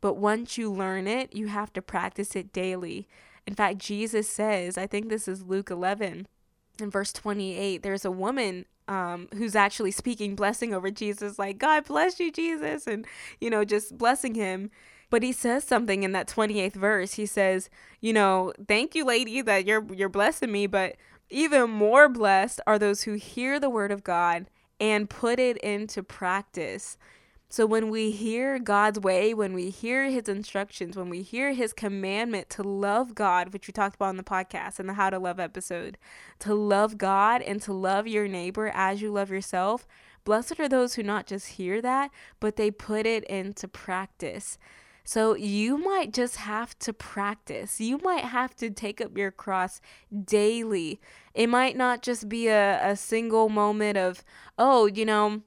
But 0.00 0.14
once 0.14 0.56
you 0.56 0.72
learn 0.72 1.06
it, 1.06 1.34
you 1.34 1.48
have 1.48 1.72
to 1.74 1.82
practice 1.82 2.34
it 2.34 2.52
daily. 2.52 3.06
In 3.46 3.54
fact, 3.54 3.78
Jesus 3.78 4.28
says, 4.28 4.78
I 4.78 4.86
think 4.86 5.08
this 5.10 5.28
is 5.28 5.44
Luke 5.44 5.70
11 5.70 6.26
in 6.80 6.90
verse 6.90 7.12
28, 7.12 7.82
there's 7.82 8.04
a 8.04 8.10
woman 8.10 8.66
um, 8.88 9.28
who's 9.34 9.54
actually 9.54 9.90
speaking 9.90 10.34
blessing 10.34 10.74
over 10.74 10.90
Jesus, 10.90 11.38
like, 11.38 11.58
God 11.58 11.84
bless 11.84 12.20
you, 12.20 12.30
Jesus, 12.30 12.86
and, 12.86 13.06
you 13.40 13.50
know, 13.50 13.64
just 13.64 13.96
blessing 13.96 14.34
him. 14.34 14.70
But 15.10 15.22
he 15.22 15.32
says 15.32 15.64
something 15.64 16.02
in 16.02 16.12
that 16.12 16.28
28th 16.28 16.74
verse. 16.74 17.14
He 17.14 17.26
says, 17.26 17.70
you 18.00 18.12
know, 18.12 18.52
thank 18.66 18.94
you, 18.94 19.04
lady, 19.04 19.42
that 19.42 19.64
you're 19.64 19.84
you're 19.94 20.08
blessing 20.08 20.50
me, 20.50 20.66
but 20.66 20.96
even 21.30 21.70
more 21.70 22.08
blessed 22.08 22.60
are 22.66 22.78
those 22.78 23.02
who 23.02 23.12
hear 23.14 23.60
the 23.60 23.70
word 23.70 23.92
of 23.92 24.02
God 24.04 24.46
and 24.80 25.08
put 25.08 25.38
it 25.38 25.56
into 25.58 26.02
practice. 26.02 26.96
So 27.54 27.66
when 27.66 27.88
we 27.88 28.10
hear 28.10 28.58
God's 28.58 28.98
way, 28.98 29.32
when 29.32 29.52
we 29.52 29.70
hear 29.70 30.06
his 30.06 30.28
instructions, 30.28 30.96
when 30.96 31.08
we 31.08 31.22
hear 31.22 31.52
his 31.52 31.72
commandment 31.72 32.50
to 32.50 32.64
love 32.64 33.14
God, 33.14 33.52
which 33.52 33.68
we 33.68 33.72
talked 33.72 33.94
about 33.94 34.10
in 34.10 34.16
the 34.16 34.24
podcast 34.24 34.80
and 34.80 34.88
the 34.88 34.94
How 34.94 35.08
to 35.08 35.20
Love 35.20 35.38
episode, 35.38 35.96
to 36.40 36.52
love 36.52 36.98
God 36.98 37.42
and 37.42 37.62
to 37.62 37.72
love 37.72 38.08
your 38.08 38.26
neighbor 38.26 38.72
as 38.74 39.00
you 39.00 39.12
love 39.12 39.30
yourself, 39.30 39.86
blessed 40.24 40.58
are 40.58 40.68
those 40.68 40.94
who 40.94 41.04
not 41.04 41.28
just 41.28 41.50
hear 41.50 41.80
that, 41.80 42.10
but 42.40 42.56
they 42.56 42.72
put 42.72 43.06
it 43.06 43.22
into 43.26 43.68
practice. 43.68 44.58
So 45.04 45.36
you 45.36 45.78
might 45.78 46.12
just 46.12 46.38
have 46.38 46.76
to 46.80 46.92
practice. 46.92 47.80
You 47.80 47.98
might 47.98 48.24
have 48.24 48.56
to 48.56 48.68
take 48.68 49.00
up 49.00 49.16
your 49.16 49.30
cross 49.30 49.80
daily. 50.24 51.00
It 51.34 51.48
might 51.48 51.76
not 51.76 52.02
just 52.02 52.28
be 52.28 52.48
a, 52.48 52.80
a 52.84 52.96
single 52.96 53.48
moment 53.48 53.96
of, 53.96 54.24
oh, 54.58 54.86
you 54.86 55.04
know, 55.04 55.42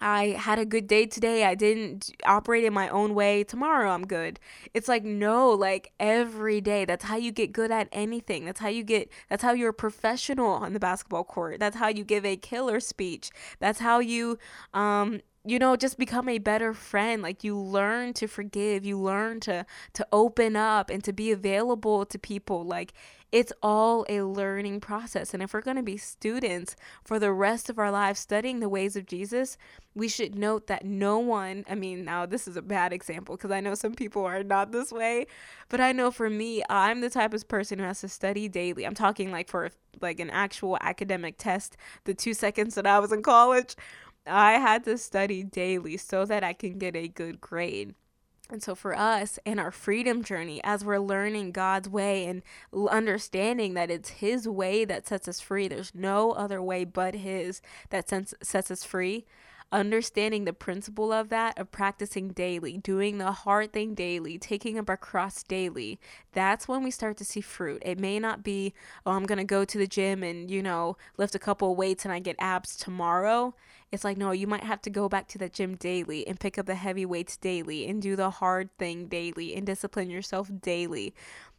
I 0.00 0.28
had 0.38 0.58
a 0.58 0.64
good 0.64 0.86
day 0.86 1.06
today. 1.06 1.44
I 1.44 1.54
didn't 1.54 2.10
operate 2.24 2.64
in 2.64 2.72
my 2.72 2.88
own 2.88 3.14
way. 3.14 3.44
Tomorrow 3.44 3.90
I'm 3.90 4.06
good. 4.06 4.38
It's 4.74 4.88
like, 4.88 5.04
no, 5.04 5.50
like 5.50 5.92
every 5.98 6.60
day. 6.60 6.84
That's 6.84 7.04
how 7.04 7.16
you 7.16 7.32
get 7.32 7.52
good 7.52 7.70
at 7.70 7.88
anything. 7.92 8.44
That's 8.44 8.60
how 8.60 8.68
you 8.68 8.82
get, 8.84 9.10
that's 9.28 9.42
how 9.42 9.52
you're 9.52 9.70
a 9.70 9.74
professional 9.74 10.50
on 10.50 10.72
the 10.72 10.80
basketball 10.80 11.24
court. 11.24 11.60
That's 11.60 11.76
how 11.76 11.88
you 11.88 12.04
give 12.04 12.24
a 12.24 12.36
killer 12.36 12.80
speech. 12.80 13.30
That's 13.58 13.80
how 13.80 13.98
you, 14.00 14.38
um, 14.74 15.20
you 15.46 15.58
know 15.58 15.76
just 15.76 15.98
become 15.98 16.28
a 16.28 16.38
better 16.38 16.74
friend 16.74 17.22
like 17.22 17.44
you 17.44 17.56
learn 17.56 18.12
to 18.12 18.26
forgive 18.26 18.84
you 18.84 18.98
learn 18.98 19.40
to 19.40 19.64
to 19.92 20.06
open 20.12 20.56
up 20.56 20.90
and 20.90 21.04
to 21.04 21.12
be 21.12 21.30
available 21.30 22.04
to 22.04 22.18
people 22.18 22.64
like 22.64 22.92
it's 23.32 23.52
all 23.62 24.06
a 24.08 24.22
learning 24.22 24.80
process. 24.80 25.34
And 25.34 25.42
if 25.42 25.52
we're 25.52 25.60
going 25.60 25.76
to 25.76 25.82
be 25.82 25.96
students 25.96 26.76
for 27.04 27.18
the 27.18 27.32
rest 27.32 27.68
of 27.68 27.78
our 27.78 27.90
lives 27.90 28.20
studying 28.20 28.60
the 28.60 28.68
ways 28.68 28.96
of 28.96 29.04
Jesus, 29.06 29.58
we 29.94 30.08
should 30.08 30.36
note 30.36 30.68
that 30.68 30.84
no 30.84 31.18
one, 31.18 31.64
I 31.68 31.74
mean, 31.74 32.04
now 32.04 32.24
this 32.26 32.46
is 32.46 32.56
a 32.56 32.62
bad 32.62 32.92
example 32.92 33.36
because 33.36 33.50
I 33.50 33.60
know 33.60 33.74
some 33.74 33.94
people 33.94 34.24
are 34.24 34.42
not 34.42 34.70
this 34.70 34.92
way, 34.92 35.26
but 35.68 35.80
I 35.80 35.92
know 35.92 36.10
for 36.10 36.30
me, 36.30 36.62
I'm 36.70 37.00
the 37.00 37.10
type 37.10 37.34
of 37.34 37.46
person 37.48 37.78
who 37.78 37.84
has 37.84 38.00
to 38.02 38.08
study 38.08 38.48
daily. 38.48 38.86
I'm 38.86 38.94
talking 38.94 39.32
like 39.32 39.48
for 39.48 39.70
like 40.00 40.20
an 40.20 40.30
actual 40.30 40.78
academic 40.80 41.36
test, 41.38 41.76
the 42.04 42.14
2 42.14 42.32
seconds 42.32 42.74
that 42.76 42.86
I 42.86 43.00
was 43.00 43.12
in 43.12 43.22
college, 43.22 43.74
I 44.26 44.52
had 44.54 44.84
to 44.84 44.98
study 44.98 45.42
daily 45.42 45.96
so 45.96 46.24
that 46.24 46.42
I 46.42 46.52
can 46.52 46.78
get 46.78 46.96
a 46.96 47.08
good 47.08 47.40
grade. 47.40 47.94
And 48.48 48.62
so, 48.62 48.76
for 48.76 48.96
us 48.96 49.40
in 49.44 49.58
our 49.58 49.72
freedom 49.72 50.22
journey, 50.22 50.60
as 50.62 50.84
we're 50.84 50.98
learning 50.98 51.50
God's 51.50 51.88
way 51.88 52.26
and 52.26 52.42
understanding 52.88 53.74
that 53.74 53.90
it's 53.90 54.08
His 54.10 54.46
way 54.46 54.84
that 54.84 55.06
sets 55.06 55.26
us 55.26 55.40
free, 55.40 55.66
there's 55.66 55.92
no 55.94 56.30
other 56.32 56.62
way 56.62 56.84
but 56.84 57.16
His 57.16 57.60
that 57.90 58.08
sets 58.08 58.70
us 58.70 58.84
free 58.84 59.26
understanding 59.72 60.44
the 60.44 60.52
principle 60.52 61.12
of 61.12 61.28
that, 61.28 61.58
of 61.58 61.70
practicing 61.70 62.28
daily, 62.28 62.78
doing 62.78 63.18
the 63.18 63.32
hard 63.32 63.72
thing 63.72 63.94
daily, 63.94 64.38
taking 64.38 64.78
up 64.78 64.88
our 64.88 64.96
cross 64.96 65.42
daily, 65.42 65.98
that's 66.32 66.68
when 66.68 66.82
we 66.84 66.90
start 66.90 67.16
to 67.16 67.24
see 67.24 67.40
fruit. 67.40 67.82
It 67.84 67.98
may 67.98 68.18
not 68.18 68.42
be, 68.42 68.74
oh, 69.04 69.12
I'm 69.12 69.26
going 69.26 69.38
to 69.38 69.44
go 69.44 69.64
to 69.64 69.78
the 69.78 69.86
gym 69.86 70.22
and, 70.22 70.50
you 70.50 70.62
know, 70.62 70.96
lift 71.16 71.34
a 71.34 71.40
couple 71.40 71.72
of 71.72 71.78
weights 71.78 72.04
and 72.04 72.12
I 72.12 72.20
get 72.20 72.36
abs 72.38 72.76
tomorrow. 72.76 73.54
It's 73.92 74.04
like, 74.04 74.16
no, 74.16 74.32
you 74.32 74.46
might 74.46 74.64
have 74.64 74.82
to 74.82 74.90
go 74.90 75.08
back 75.08 75.28
to 75.28 75.38
the 75.38 75.48
gym 75.48 75.76
daily 75.76 76.26
and 76.26 76.40
pick 76.40 76.58
up 76.58 76.66
the 76.66 76.74
heavy 76.74 77.06
weights 77.06 77.36
daily 77.36 77.86
and 77.86 78.02
do 78.02 78.16
the 78.16 78.30
hard 78.30 78.76
thing 78.78 79.06
daily 79.06 79.54
and 79.54 79.64
discipline 79.64 80.10
yourself 80.10 80.50
daily 80.60 81.14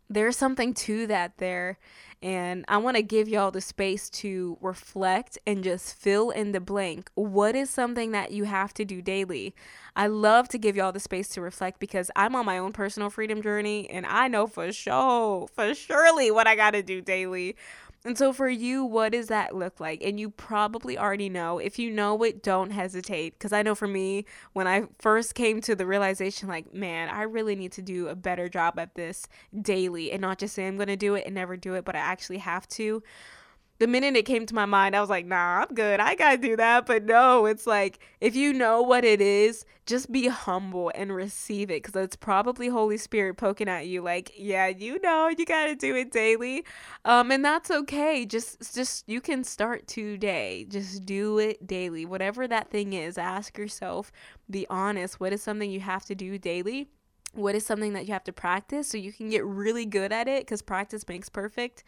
there's 0.09 0.37
something 0.37 0.73
to 0.73 1.07
that 1.07 1.37
there. 1.37 1.77
And 2.23 2.65
I 2.67 2.77
want 2.77 2.97
to 2.97 3.03
give 3.03 3.29
y'all 3.29 3.51
the 3.51 3.61
space 3.61 4.09
to 4.09 4.57
reflect 4.59 5.37
and 5.45 5.63
just 5.63 5.93
fill 5.93 6.31
in 6.31 6.51
the 6.51 6.59
blank. 6.59 7.11
What 7.13 7.55
is 7.55 7.69
something 7.69 8.11
that 8.11 8.31
you 8.31 8.45
have 8.45 8.73
to 8.75 8.85
do 8.85 9.03
daily? 9.03 9.53
I 9.95 10.07
love 10.07 10.47
to 10.49 10.57
give 10.57 10.75
y'all 10.75 10.91
the 10.91 10.99
space 10.99 11.29
to 11.29 11.41
reflect 11.41 11.79
because 11.79 12.09
I'm 12.15 12.35
on 12.35 12.45
my 12.45 12.57
own 12.57 12.73
personal 12.73 13.11
freedom 13.11 13.41
journey 13.43 13.87
and 13.89 14.05
I 14.05 14.27
know 14.29 14.47
for 14.47 14.71
sure, 14.71 15.47
for 15.53 15.75
surely 15.75 16.31
what 16.31 16.47
I 16.47 16.55
got 16.55 16.71
to 16.71 16.81
do 16.81 17.01
daily. 17.01 17.55
And 18.07 18.17
so 18.17 18.31
for 18.31 18.47
you, 18.47 18.85
what 18.85 19.11
does 19.11 19.27
that 19.27 19.53
look 19.53 19.81
like? 19.81 20.01
And 20.01 20.17
you 20.17 20.29
probably 20.29 20.97
already 20.97 21.27
know. 21.27 21.59
If 21.59 21.77
you 21.77 21.91
know 21.91 22.23
it, 22.23 22.41
don't 22.41 22.69
hesitate. 22.69 23.37
Because 23.37 23.51
I 23.51 23.63
know 23.63 23.75
for 23.75 23.85
me, 23.85 24.23
when 24.53 24.65
I 24.65 24.83
first 24.97 25.35
came 25.35 25.59
to 25.59 25.75
the 25.75 25.85
realization, 25.85 26.47
like, 26.47 26.73
man, 26.73 27.09
I 27.09 27.23
really 27.23 27.53
need 27.53 27.73
to 27.73 27.81
do 27.81 28.07
a 28.07 28.15
better 28.15 28.47
job 28.47 28.79
at 28.79 28.95
this 28.95 29.27
daily 29.61 30.13
and 30.13 30.21
not 30.21 30.37
just 30.39 30.55
say 30.55 30.65
I'm 30.65 30.77
going 30.77 30.87
to 30.87 30.95
do 30.95 31.15
it 31.15 31.25
and 31.25 31.35
never 31.35 31.57
do 31.57 31.73
it, 31.73 31.83
but 31.83 31.97
I 31.97 31.99
actually 31.99 32.37
have 32.37 32.65
to 32.69 33.03
the 33.79 33.87
minute 33.87 34.15
it 34.15 34.23
came 34.23 34.45
to 34.45 34.55
my 34.55 34.65
mind, 34.65 34.95
I 34.95 35.01
was 35.01 35.09
like, 35.09 35.25
nah, 35.25 35.65
I'm 35.67 35.75
good. 35.75 35.99
I 35.99 36.15
got 36.15 36.31
to 36.31 36.37
do 36.37 36.55
that. 36.55 36.85
But 36.85 37.03
no, 37.03 37.45
it's 37.45 37.67
like, 37.67 37.99
if 38.19 38.35
you 38.35 38.53
know 38.53 38.81
what 38.81 39.03
it 39.03 39.21
is, 39.21 39.65
just 39.85 40.11
be 40.11 40.27
humble 40.27 40.91
and 40.95 41.15
receive 41.15 41.69
it 41.69 41.83
because 41.83 41.95
it's 41.95 42.15
probably 42.15 42.67
Holy 42.67 42.97
Spirit 42.97 43.37
poking 43.37 43.69
at 43.69 43.87
you, 43.87 44.01
like, 44.01 44.31
yeah, 44.35 44.67
you 44.67 44.99
know, 45.01 45.29
you 45.29 45.45
got 45.45 45.67
to 45.67 45.75
do 45.75 45.95
it 45.95 46.11
daily. 46.11 46.65
Um, 47.05 47.31
and 47.31 47.45
that's 47.45 47.71
okay. 47.71 48.25
Just, 48.25 48.75
just, 48.75 49.07
you 49.07 49.21
can 49.21 49.43
start 49.43 49.87
today. 49.87 50.65
Just 50.67 51.05
do 51.05 51.37
it 51.37 51.65
daily. 51.65 52.05
Whatever 52.05 52.47
that 52.47 52.69
thing 52.69 52.93
is, 52.93 53.17
ask 53.17 53.57
yourself, 53.57 54.11
be 54.49 54.65
honest. 54.69 55.19
What 55.19 55.33
is 55.33 55.41
something 55.41 55.69
you 55.69 55.81
have 55.81 56.05
to 56.05 56.15
do 56.15 56.37
daily? 56.37 56.89
What 57.33 57.55
is 57.55 57.65
something 57.65 57.93
that 57.93 58.07
you 58.07 58.13
have 58.13 58.23
to 58.23 58.33
practice 58.33 58.89
so 58.89 58.97
you 58.97 59.13
can 59.13 59.29
get 59.29 59.45
really 59.45 59.85
good 59.85 60.11
at 60.11 60.27
it? 60.27 60.41
Because 60.41 60.61
practice 60.61 61.07
makes 61.07 61.29
perfect. 61.29 61.83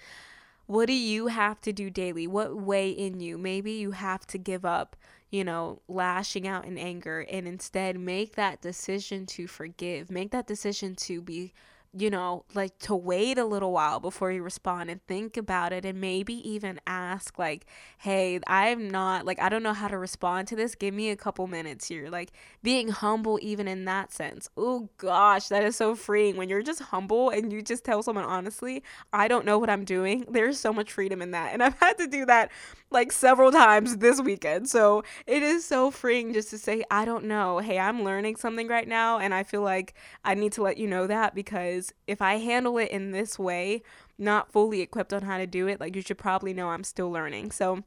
What 0.70 0.86
do 0.86 0.94
you 0.94 1.28
have 1.28 1.60
to 1.62 1.74
do 1.74 1.90
daily? 1.90 2.28
What 2.28 2.56
way 2.56 2.92
in 2.92 3.20
you? 3.20 3.40
Maybe 3.40 3.72
you 3.72 3.90
have 3.90 4.28
to 4.28 4.38
give 4.38 4.64
up, 4.64 4.96
you 5.32 5.44
know, 5.44 5.82
lashing 5.88 6.48
out 6.48 6.64
in 6.64 6.78
anger 6.78 7.26
and 7.28 7.48
instead 7.48 8.00
make 8.00 8.36
that 8.36 8.62
decision 8.62 9.26
to 9.26 9.48
forgive. 9.48 10.12
Make 10.12 10.30
that 10.30 10.46
decision 10.46 10.94
to 10.98 11.24
be 11.24 11.54
you 11.98 12.10
know, 12.10 12.46
like 12.54 12.78
to 12.80 12.96
wait 12.96 13.38
a 13.38 13.46
little 13.46 13.72
while 13.72 14.00
before 14.00 14.32
you 14.32 14.44
respond 14.44 14.90
and 14.90 15.06
think 15.08 15.38
about 15.38 15.74
it 15.74 15.86
and 15.86 16.00
maybe 16.00 16.34
even 16.50 16.80
ask, 16.86 17.40
like, 17.40 17.66
hey, 17.98 18.40
I'm 18.48 18.90
not, 18.90 19.26
like, 19.26 19.40
I 19.40 19.50
don't 19.50 19.64
know 19.64 19.74
how 19.74 19.88
to 19.88 19.98
respond 19.98 20.48
to 20.50 20.56
this. 20.56 20.76
Give 20.76 20.94
me 20.94 21.10
a 21.10 21.16
couple 21.16 21.48
minutes 21.48 21.88
here. 21.88 22.10
Like, 22.10 22.32
being 22.64 22.90
humble, 22.90 23.40
even 23.42 23.68
in 23.68 23.86
that 23.86 24.12
sense. 24.14 24.50
Oh 24.58 24.90
gosh, 24.98 25.48
that 25.48 25.64
is 25.64 25.76
so 25.76 25.96
freeing 25.96 26.38
when 26.38 26.50
you're 26.50 26.62
just 26.62 26.82
humble 26.82 27.30
and 27.30 27.52
you 27.52 27.62
just 27.62 27.84
tell 27.84 28.04
someone, 28.04 28.26
honestly, 28.26 28.84
I 29.12 29.28
don't 29.28 29.46
know 29.46 29.58
what 29.58 29.70
I'm 29.70 29.86
doing. 29.86 30.26
There's 30.30 30.60
so 30.60 30.72
much 30.74 30.92
freedom 30.92 31.22
in 31.22 31.32
that. 31.32 31.54
And 31.54 31.64
I've 31.64 31.78
had 31.80 31.98
to 31.98 32.08
do 32.08 32.26
that 32.26 32.52
like 32.92 33.12
several 33.12 33.52
times 33.52 33.98
this 33.98 34.22
weekend. 34.22 34.70
So 34.70 35.04
it 35.28 35.44
is 35.44 35.66
so 35.66 35.92
freeing 35.92 36.34
just 36.34 36.50
to 36.52 36.58
say, 36.58 36.84
I 36.90 37.06
don't 37.06 37.26
know. 37.26 37.60
Hey, 37.60 37.80
I'm 37.80 38.04
learning 38.04 38.38
something 38.38 38.68
right 38.68 38.88
now. 38.88 39.20
And 39.20 39.34
I 39.34 39.44
feel 39.44 39.62
like 39.62 39.94
I 40.24 40.34
need 40.34 40.54
to 40.54 40.64
let 40.64 40.78
you 40.78 40.88
know 40.88 41.08
that 41.08 41.36
because 41.36 41.94
if 42.08 42.22
I 42.22 42.36
handle 42.36 42.78
it 42.78 42.92
in 42.92 43.12
this 43.12 43.38
way, 43.38 43.84
not 44.18 44.52
fully 44.52 44.82
equipped 44.82 45.14
on 45.14 45.24
how 45.24 45.38
to 45.38 45.48
do 45.48 45.68
it, 45.68 45.80
like 45.80 45.96
you 45.96 46.02
should 46.02 46.18
probably 46.18 46.54
know 46.54 46.70
I'm 46.70 46.84
still 46.84 47.12
learning. 47.12 47.52
So 47.52 47.84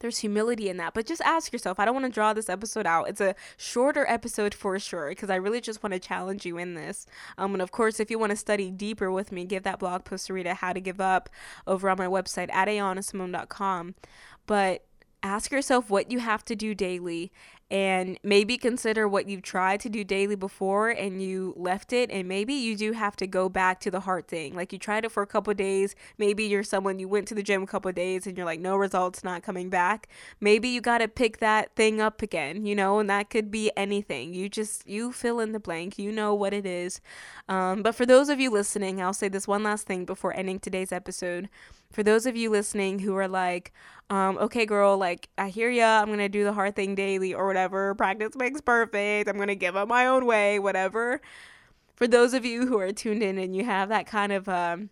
there's 0.00 0.18
humility 0.18 0.68
in 0.68 0.78
that. 0.78 0.94
But 0.94 1.06
just 1.06 1.22
ask 1.22 1.52
yourself. 1.52 1.78
I 1.78 1.84
don't 1.84 1.94
want 1.94 2.06
to 2.06 2.12
draw 2.12 2.32
this 2.32 2.48
episode 2.48 2.86
out. 2.86 3.08
It's 3.08 3.20
a 3.20 3.34
shorter 3.56 4.04
episode 4.08 4.54
for 4.54 4.78
sure 4.78 5.10
because 5.10 5.30
I 5.30 5.36
really 5.36 5.60
just 5.60 5.82
want 5.82 5.92
to 5.92 6.00
challenge 6.00 6.44
you 6.44 6.58
in 6.58 6.74
this. 6.74 7.06
Um, 7.38 7.52
and 7.52 7.62
of 7.62 7.70
course, 7.70 8.00
if 8.00 8.10
you 8.10 8.18
want 8.18 8.30
to 8.30 8.36
study 8.36 8.70
deeper 8.70 9.10
with 9.10 9.30
me, 9.30 9.44
give 9.44 9.62
that 9.62 9.78
blog 9.78 10.04
post 10.04 10.26
to 10.26 10.32
read 10.32 10.46
How 10.46 10.72
to 10.72 10.80
Give 10.80 11.00
Up 11.00 11.28
over 11.66 11.88
on 11.88 11.98
my 11.98 12.06
website 12.06 12.50
at 12.52 12.66
ayanasimone.com. 12.66 13.94
But 14.50 14.84
ask 15.22 15.52
yourself 15.52 15.90
what 15.90 16.10
you 16.10 16.18
have 16.18 16.44
to 16.46 16.56
do 16.56 16.74
daily 16.74 17.30
and 17.70 18.18
maybe 18.24 18.58
consider 18.58 19.06
what 19.06 19.28
you've 19.28 19.42
tried 19.42 19.78
to 19.80 19.88
do 19.88 20.02
daily 20.02 20.34
before 20.34 20.90
and 20.90 21.22
you 21.22 21.54
left 21.56 21.92
it 21.92 22.10
and 22.10 22.26
maybe 22.26 22.52
you 22.52 22.76
do 22.76 22.92
have 22.92 23.14
to 23.14 23.26
go 23.28 23.48
back 23.48 23.78
to 23.80 23.90
the 23.90 24.00
heart 24.00 24.26
thing. 24.26 24.54
Like 24.54 24.72
you 24.72 24.78
tried 24.78 25.04
it 25.04 25.12
for 25.12 25.22
a 25.22 25.26
couple 25.26 25.54
days 25.54 25.94
maybe 26.18 26.44
you're 26.44 26.64
someone 26.64 26.98
you 26.98 27.08
went 27.08 27.28
to 27.28 27.34
the 27.34 27.42
gym 27.42 27.62
a 27.62 27.66
couple 27.66 27.92
days 27.92 28.26
and 28.26 28.36
you're 28.36 28.46
like 28.46 28.60
no 28.60 28.76
results 28.76 29.22
not 29.22 29.42
coming 29.44 29.70
back. 29.70 30.08
Maybe 30.40 30.68
you 30.68 30.80
got 30.80 30.98
to 30.98 31.08
pick 31.08 31.38
that 31.38 31.76
thing 31.76 32.00
up 32.00 32.22
again 32.22 32.66
you 32.66 32.74
know 32.74 32.98
and 32.98 33.08
that 33.08 33.30
could 33.30 33.50
be 33.50 33.70
anything. 33.76 34.34
You 34.34 34.48
just 34.48 34.88
you 34.88 35.12
fill 35.12 35.38
in 35.38 35.52
the 35.52 35.60
blank 35.60 35.98
you 35.98 36.10
know 36.10 36.34
what 36.34 36.52
it 36.52 36.66
is. 36.66 37.00
Um, 37.48 37.82
but 37.82 37.94
for 37.94 38.04
those 38.04 38.28
of 38.28 38.40
you 38.40 38.50
listening 38.50 39.00
i'll 39.00 39.12
say 39.14 39.28
this 39.28 39.46
one 39.46 39.62
last 39.62 39.86
thing 39.86 40.04
before 40.04 40.36
ending 40.36 40.58
today's 40.58 40.90
episode. 40.90 41.48
For 41.92 42.04
those 42.04 42.24
of 42.24 42.36
you 42.36 42.50
listening 42.50 43.00
who 43.00 43.16
are 43.16 43.26
like, 43.26 43.72
um, 44.10 44.38
okay, 44.38 44.64
girl, 44.64 44.96
like, 44.96 45.28
I 45.36 45.48
hear 45.48 45.70
ya, 45.70 46.00
I'm 46.00 46.08
gonna 46.08 46.28
do 46.28 46.44
the 46.44 46.52
hard 46.52 46.76
thing 46.76 46.94
daily 46.94 47.34
or 47.34 47.46
whatever, 47.46 47.59
practice 47.68 48.36
makes 48.36 48.60
perfect, 48.60 49.28
I'm 49.28 49.38
gonna 49.38 49.54
give 49.54 49.76
up 49.76 49.88
my 49.88 50.06
own 50.06 50.26
way, 50.26 50.58
whatever. 50.58 51.20
For 51.94 52.06
those 52.06 52.34
of 52.34 52.44
you 52.44 52.66
who 52.66 52.78
are 52.78 52.92
tuned 52.92 53.22
in 53.22 53.38
and 53.38 53.54
you 53.54 53.64
have 53.64 53.88
that 53.90 54.06
kind 54.06 54.32
of, 54.32 54.48
um, 54.48 54.90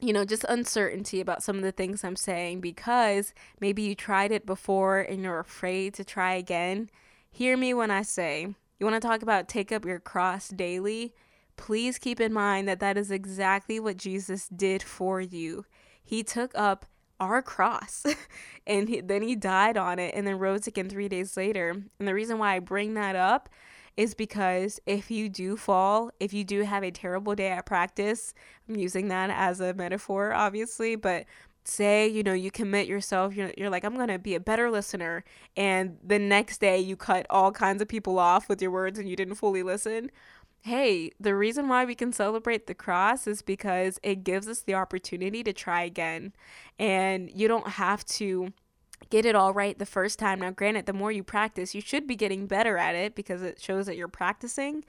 you 0.00 0.12
know, 0.12 0.24
just 0.24 0.44
uncertainty 0.48 1.20
about 1.20 1.42
some 1.42 1.56
of 1.56 1.62
the 1.62 1.72
things 1.72 2.04
I'm 2.04 2.16
saying 2.16 2.60
because 2.60 3.32
maybe 3.60 3.82
you 3.82 3.94
tried 3.94 4.32
it 4.32 4.46
before 4.46 5.00
and 5.00 5.22
you're 5.22 5.38
afraid 5.38 5.94
to 5.94 6.04
try 6.04 6.34
again, 6.34 6.90
hear 7.30 7.56
me 7.56 7.74
when 7.74 7.90
I 7.90 8.02
say, 8.02 8.54
you 8.78 8.86
wanna 8.86 9.00
talk 9.00 9.22
about 9.22 9.48
take 9.48 9.72
up 9.72 9.84
your 9.84 10.00
cross 10.00 10.48
daily? 10.48 11.14
Please 11.56 11.98
keep 11.98 12.20
in 12.20 12.32
mind 12.32 12.68
that 12.68 12.80
that 12.80 12.96
is 12.96 13.10
exactly 13.10 13.80
what 13.80 13.96
Jesus 13.96 14.48
did 14.48 14.82
for 14.82 15.20
you 15.20 15.64
he 16.08 16.22
took 16.22 16.52
up 16.54 16.86
our 17.20 17.42
cross 17.42 18.04
and 18.66 18.88
he, 18.88 19.00
then 19.00 19.22
he 19.22 19.34
died 19.34 19.76
on 19.76 19.98
it 19.98 20.14
and 20.14 20.26
then 20.26 20.38
rose 20.38 20.66
again 20.66 20.88
three 20.88 21.08
days 21.08 21.36
later. 21.36 21.70
And 21.98 22.08
the 22.08 22.14
reason 22.14 22.38
why 22.38 22.56
I 22.56 22.58
bring 22.60 22.94
that 22.94 23.16
up 23.16 23.48
is 23.96 24.14
because 24.14 24.78
if 24.86 25.10
you 25.10 25.28
do 25.28 25.56
fall, 25.56 26.12
if 26.20 26.32
you 26.32 26.44
do 26.44 26.62
have 26.62 26.84
a 26.84 26.90
terrible 26.90 27.34
day 27.34 27.48
at 27.48 27.66
practice, 27.66 28.32
I'm 28.68 28.76
using 28.76 29.08
that 29.08 29.30
as 29.30 29.60
a 29.60 29.74
metaphor, 29.74 30.32
obviously, 30.32 30.94
but 30.94 31.24
say 31.68 32.08
you 32.08 32.22
know 32.22 32.32
you 32.32 32.50
commit 32.50 32.86
yourself 32.86 33.34
you're, 33.34 33.52
you're 33.58 33.68
like 33.68 33.84
i'm 33.84 33.94
going 33.94 34.08
to 34.08 34.18
be 34.18 34.34
a 34.34 34.40
better 34.40 34.70
listener 34.70 35.22
and 35.54 35.98
the 36.02 36.18
next 36.18 36.62
day 36.62 36.78
you 36.78 36.96
cut 36.96 37.26
all 37.28 37.52
kinds 37.52 37.82
of 37.82 37.88
people 37.88 38.18
off 38.18 38.48
with 38.48 38.62
your 38.62 38.70
words 38.70 38.98
and 38.98 39.06
you 39.06 39.14
didn't 39.14 39.34
fully 39.34 39.62
listen 39.62 40.10
hey, 40.62 41.12
the 41.18 41.34
reason 41.34 41.68
why 41.68 41.84
we 41.84 41.94
can 41.94 42.12
celebrate 42.12 42.66
the 42.66 42.74
cross 42.74 43.26
is 43.26 43.42
because 43.42 43.98
it 44.02 44.24
gives 44.24 44.48
us 44.48 44.60
the 44.60 44.74
opportunity 44.74 45.42
to 45.44 45.52
try 45.52 45.82
again. 45.82 46.32
And 46.78 47.30
you 47.32 47.48
don't 47.48 47.68
have 47.68 48.04
to 48.06 48.52
get 49.10 49.24
it 49.24 49.34
all 49.34 49.52
right 49.52 49.78
the 49.78 49.86
first 49.86 50.18
time. 50.18 50.40
Now, 50.40 50.50
granted, 50.50 50.86
the 50.86 50.92
more 50.92 51.12
you 51.12 51.22
practice, 51.22 51.74
you 51.74 51.80
should 51.80 52.06
be 52.06 52.16
getting 52.16 52.46
better 52.46 52.76
at 52.76 52.94
it 52.94 53.14
because 53.14 53.42
it 53.42 53.60
shows 53.60 53.86
that 53.86 53.96
you're 53.96 54.08
practicing. 54.08 54.84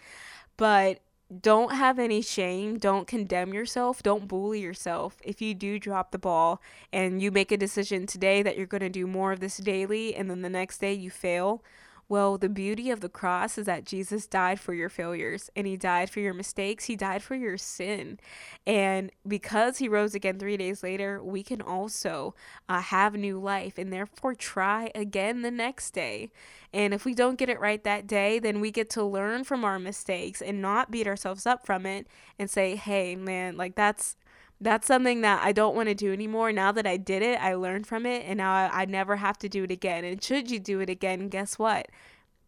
But 0.58 1.00
don't 1.42 1.74
have 1.74 2.00
any 2.00 2.22
shame. 2.22 2.80
Don't 2.80 3.08
condemn 3.08 3.54
yourself. 3.54 4.02
Don't 4.02 4.28
bully 4.28 4.62
yourself. 4.62 5.18
If 5.24 5.42
you 5.42 5.54
do 5.54 5.78
drop 5.78 6.12
the 6.12 6.18
ball 6.18 6.62
and 6.92 7.22
you 7.22 7.32
make 7.32 7.52
a 7.52 7.58
decision 7.58 8.08
today 8.08 8.42
that 8.42 8.58
you're 8.58 8.66
going 8.66 8.82
to 8.82 8.90
do 8.90 9.06
more 9.06 9.32
of 9.32 9.40
this 9.40 9.58
daily 9.58 10.16
and 10.16 10.30
then 10.30 10.42
the 10.42 10.50
next 10.50 10.80
day 10.80 10.94
you 10.94 11.12
fail, 11.12 11.64
well, 12.10 12.40
the 12.40 12.50
beauty 12.50 12.90
of 12.90 13.02
the 13.02 13.08
cross 13.08 13.60
is 13.60 13.68
that 13.68 13.86
Jesus 13.86 14.26
died 14.26 14.60
for 14.60 14.74
your 14.74 14.90
failures 14.90 15.52
and 15.56 15.68
he 15.68 15.78
died 15.78 16.10
for 16.10 16.20
your 16.20 16.34
mistakes. 16.34 16.86
He 16.86 16.96
died 16.96 17.22
for 17.22 17.36
your 17.36 17.56
sin. 17.56 18.20
And 18.66 19.12
because 19.28 19.78
he 19.78 19.88
rose 19.88 20.16
again 20.16 20.40
three 20.40 20.58
days 20.58 20.82
later, 20.82 21.24
we 21.24 21.44
can 21.44 21.62
also 21.62 22.34
uh, 22.68 22.82
have 22.82 23.14
new 23.14 23.40
life 23.40 23.78
and 23.78 23.94
therefore 23.94 24.34
try 24.34 24.92
again 24.96 25.44
the 25.44 25.52
next 25.52 25.92
day. 25.92 26.32
And 26.74 26.96
if 26.96 27.06
we 27.06 27.14
don't 27.14 27.38
get 27.38 27.50
it 27.50 27.60
right 27.60 27.84
that 27.84 28.08
day, 28.08 28.40
then 28.40 28.60
we 28.60 28.72
get 28.72 28.90
to 28.92 29.04
learn 29.04 29.44
from 29.44 29.64
our 29.64 29.78
mistakes 29.78 30.42
and 30.42 30.64
not 30.64 30.90
beat 30.90 31.08
ourselves 31.08 31.46
up 31.46 31.64
from 31.64 31.86
it 31.86 32.08
and 32.40 32.50
say, 32.50 32.76
hey, 32.76 33.16
man, 33.16 33.56
like 33.56 33.76
that's 33.76 34.18
that's 34.62 34.88
something 34.88 35.22
that 35.22 35.42
I 35.44 35.52
don't 35.52 35.76
want 35.76 35.90
to 35.90 35.96
do 35.96 36.12
anymore. 36.12 36.52
Now 36.52 36.72
that 36.72 36.86
I 36.86 36.98
did 36.98 37.22
it, 37.22 37.42
I 37.42 37.54
learned 37.56 37.88
from 37.88 38.06
it, 38.06 38.26
and 38.26 38.38
now 38.38 38.54
I, 38.54 38.82
I, 38.82 38.86
never 38.86 39.16
have 39.16 39.38
to 39.40 39.50
do 39.50 39.64
it 39.64 39.72
again. 39.72 40.04
And 40.04 40.22
should 40.22 40.52
you 40.52 40.60
do 40.60 40.82
it 40.82 40.90
again, 40.90 41.30
guess 41.30 41.58
what? 41.58 41.88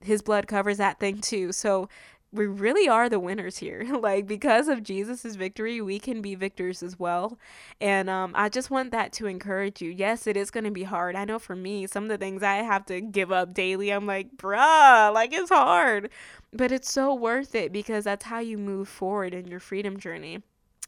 His 0.02 0.22
blood 0.22 0.48
covers 0.48 0.78
that 0.78 1.00
thing 1.00 1.22
too. 1.22 1.52
So 1.52 1.88
we 2.34 2.46
really 2.46 2.88
are 2.88 3.10
the 3.10 3.20
winners 3.20 3.58
here. 3.58 3.86
like 4.00 4.26
because 4.28 4.68
of 4.68 4.84
Jesus's 4.84 5.36
victory, 5.36 5.82
we 5.82 6.00
can 6.00 6.22
be 6.22 6.36
victors 6.36 6.82
as 6.82 6.98
well. 7.00 7.38
And 7.80 8.10
um, 8.10 8.32
I 8.36 8.50
just 8.50 8.72
want 8.72 8.92
that 8.92 9.12
to 9.14 9.28
encourage 9.28 9.82
you. 9.82 9.90
Yes, 9.90 10.28
it 10.28 10.38
is 10.38 10.52
going 10.52 10.64
to 10.64 10.72
be 10.72 10.84
hard. 10.84 11.16
I 11.16 11.26
know 11.26 11.40
for 11.40 11.56
me, 11.56 11.88
some 11.88 12.04
of 12.04 12.10
the 12.10 12.18
things 12.18 12.44
I 12.44 12.58
have 12.58 12.86
to 12.88 13.02
give 13.02 13.32
up 13.32 13.54
daily, 13.54 13.90
I'm 13.90 14.06
like, 14.06 14.38
bruh, 14.38 15.14
like 15.14 15.34
it's 15.34 15.50
hard. 15.50 16.10
But 16.54 16.72
it's 16.72 16.92
so 16.92 17.14
worth 17.14 17.56
it 17.56 17.72
because 17.72 18.04
that's 18.06 18.26
how 18.26 18.40
you 18.40 18.58
move 18.58 18.88
forward 18.90 19.34
in 19.34 19.48
your 19.48 19.60
freedom 19.60 19.98
journey. 19.98 20.42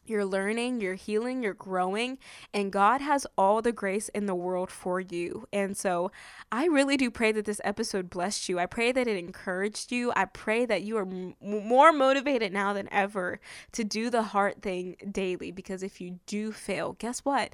You're 0.06 0.26
learning, 0.26 0.82
you're 0.82 0.96
healing, 0.96 1.44
you're 1.44 1.54
growing, 1.54 2.18
and 2.54 2.72
God 2.72 3.02
has 3.02 3.26
all 3.38 3.62
the 3.62 3.72
grace 3.72 4.10
in 4.10 4.26
the 4.26 4.36
world 4.36 4.70
for 4.70 5.00
you. 5.00 5.48
And 5.54 5.78
so 5.78 6.12
I 6.52 6.66
really 6.66 6.98
do 6.98 7.10
pray 7.10 7.32
that 7.32 7.46
this 7.46 7.62
episode 7.64 8.10
blessed 8.10 8.50
you. 8.50 8.60
I 8.60 8.66
pray 8.66 8.92
that 8.92 9.08
it 9.08 9.18
encouraged 9.18 9.92
you. 9.92 10.12
I 10.16 10.26
pray 10.26 10.66
that 10.66 10.84
you 10.84 10.98
are 10.98 11.08
m- 11.08 11.36
more 11.42 11.92
motivated 11.92 12.52
now 12.52 12.74
than 12.74 12.90
ever 12.92 13.40
to 13.72 13.84
do 13.84 14.10
the 14.10 14.24
hard 14.24 14.62
thing 14.62 14.98
daily 15.10 15.52
because 15.52 15.84
if 15.84 16.02
you 16.02 16.20
do 16.26 16.52
fail, 16.52 16.94
guess 17.00 17.20
what? 17.20 17.54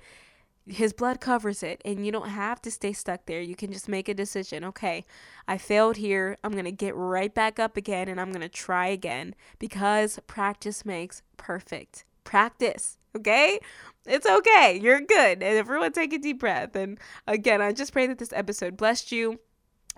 his 0.70 0.94
blood 0.94 1.20
covers 1.20 1.64
it 1.64 1.82
and 1.84 2.06
you 2.06 2.12
don't 2.12 2.30
have 2.30 2.62
to 2.62 2.70
stay 2.70 2.94
stuck 2.94 3.26
there 3.26 3.42
you 3.42 3.56
can 3.56 3.72
just 3.72 3.90
make 3.90 4.08
a 4.08 4.14
decision 4.14 4.64
okay 4.64 5.04
i 5.48 5.58
failed 5.58 5.98
here 5.98 6.38
i'm 6.44 6.52
going 6.52 6.66
to 6.66 6.72
get 6.72 6.96
right 6.96 7.34
back 7.34 7.60
up 7.60 7.76
again 7.76 8.08
and 8.08 8.22
i'm 8.22 8.32
going 8.32 8.42
to 8.42 8.50
try 8.50 8.88
again 8.88 9.34
because 9.58 10.20
practice 10.28 10.86
makes 10.86 11.22
perfect 11.38 12.06
practice. 12.30 12.98
Okay? 13.18 13.60
It's 14.06 14.28
okay. 14.28 14.80
You're 14.82 15.02
good. 15.02 15.42
And 15.42 15.44
everyone 15.44 15.92
take 15.92 16.14
a 16.14 16.20
deep 16.20 16.40
breath. 16.40 16.76
And 16.76 17.00
again, 17.28 17.62
I 17.62 17.74
just 17.74 17.92
pray 17.92 18.06
that 18.08 18.20
this 18.20 18.32
episode 18.34 18.78
blessed 18.78 19.12
you. 19.12 19.40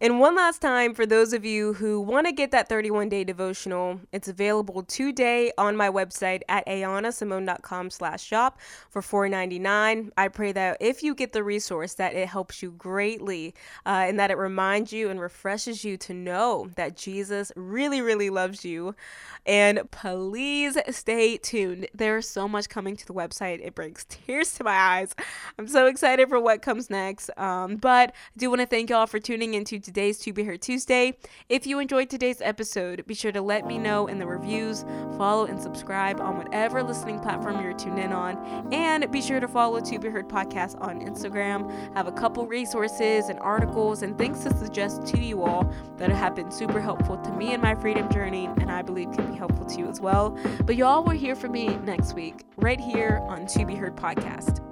And 0.02 0.20
one 0.20 0.36
last 0.36 0.64
time 0.64 0.96
for 0.96 1.06
those 1.06 1.32
of 1.32 1.46
you 1.46 1.74
who 1.74 2.02
want 2.02 2.26
to 2.26 2.34
get 2.34 2.50
that 2.50 2.68
31 2.68 3.10
day 3.10 3.24
devotional, 3.24 4.00
it's 4.12 4.28
available 4.28 4.82
today 4.82 5.52
on 5.60 5.78
my 5.78 5.90
website 5.90 6.42
at 6.50 6.66
ayanasimone.com 6.66 7.92
slash 7.92 8.24
shop 8.24 8.60
for 8.90 9.04
$4.99. 9.04 10.10
I 10.18 10.28
pray 10.28 10.54
that 10.54 10.78
if 10.80 11.04
you 11.04 11.14
get 11.14 11.34
the 11.34 11.44
resource 11.44 11.94
that 11.94 12.16
it 12.16 12.28
helps 12.28 12.64
you 12.64 12.72
greatly 12.72 13.54
uh, 13.86 14.06
and 14.08 14.20
that 14.20 14.32
it 14.32 14.40
reminds 14.40 14.92
you 14.92 15.12
and 15.12 15.22
refreshes 15.22 15.84
you 15.84 15.98
to 15.98 16.16
know 16.16 16.72
that 16.78 16.98
Jesus 16.98 17.52
really, 17.56 18.02
really 18.02 18.32
loves 18.32 18.66
you. 18.66 18.96
And 19.46 19.82
please 19.92 20.80
stay 20.90 21.38
tuned. 21.38 21.88
There's 21.94 22.28
so 22.28 22.48
much 22.48 22.70
coming 22.70 22.96
to 22.96 23.06
the 23.06 23.14
website. 23.14 23.64
It 23.64 23.76
brings 23.76 24.06
tears 24.10 24.56
to 24.56 24.64
my 24.64 24.74
eyes. 24.76 25.14
I'm 25.60 25.68
so 25.68 25.86
excited 25.86 26.28
for 26.28 26.40
what 26.40 26.64
comes 26.64 26.90
next. 26.90 27.30
Um, 27.38 27.76
but 27.76 28.10
I 28.10 28.40
do 28.40 28.50
want 28.50 28.62
to 28.62 28.68
thank 28.68 28.90
y'all 28.90 29.06
for 29.06 29.20
tuning 29.20 29.54
into 29.54 29.90
today's 29.91 30.19
To 30.19 30.32
Be 30.32 30.45
Heard 30.45 30.62
Tuesday. 30.62 31.17
If 31.49 31.67
you 31.67 31.80
enjoyed 31.80 32.10
today's 32.10 32.41
episode, 32.41 33.06
be 33.08 33.13
sure 33.13 33.34
to 33.34 33.41
let 33.41 33.67
me 33.67 33.77
know 33.77 34.08
in 34.08 34.19
the 34.19 34.25
reviews, 34.25 34.86
follow 35.17 35.47
and 35.47 35.62
subscribe 35.62 36.21
on 36.21 36.38
whatever 36.38 36.82
listening 36.82 37.19
platform 37.19 37.62
you're 37.62 37.73
tuned 37.73 37.99
in 37.99 38.13
on, 38.13 38.38
and 38.71 39.12
be 39.12 39.21
sure 39.21 39.41
to 39.41 39.49
follow 39.49 39.82
To 39.82 39.99
Be 39.99 40.08
Heard 40.08 40.30
Podcast 40.30 40.80
on 40.80 41.01
Instagram. 41.01 41.69
I 41.93 41.97
have 41.97 42.08
a 42.08 42.13
couple 42.13 42.47
resources 42.47 43.27
and 43.27 43.38
articles 43.39 44.01
and 44.01 44.17
things 44.17 44.41
to 44.45 44.56
suggest 44.56 45.06
to 45.08 45.19
you 45.19 45.43
all 45.43 45.69
that 45.97 46.10
have 46.10 46.38
been 46.38 46.51
super 46.51 46.80
helpful 46.80 47.17
to 47.17 47.32
me 47.34 47.54
in 47.54 47.60
my 47.60 47.75
freedom 47.75 48.10
journey, 48.10 48.45
and 48.45 48.71
I 48.71 48.84
believe 48.84 49.12
can 49.12 49.30
be 49.30 49.38
helpful 49.38 49.65
to 49.65 49.77
you 49.77 49.89
as 49.89 49.99
well. 49.99 50.38
But 50.65 50.77
y'all 50.77 51.04
will 51.04 51.12
hear 51.12 51.36
from 51.36 51.51
me 51.51 51.67
next 51.84 52.13
week, 52.13 52.45
right 52.56 52.80
here 52.80 53.19
on 53.23 53.45
To 53.47 53.65
Be 53.65 53.75
Heard 53.75 53.97
Podcast. 53.97 54.70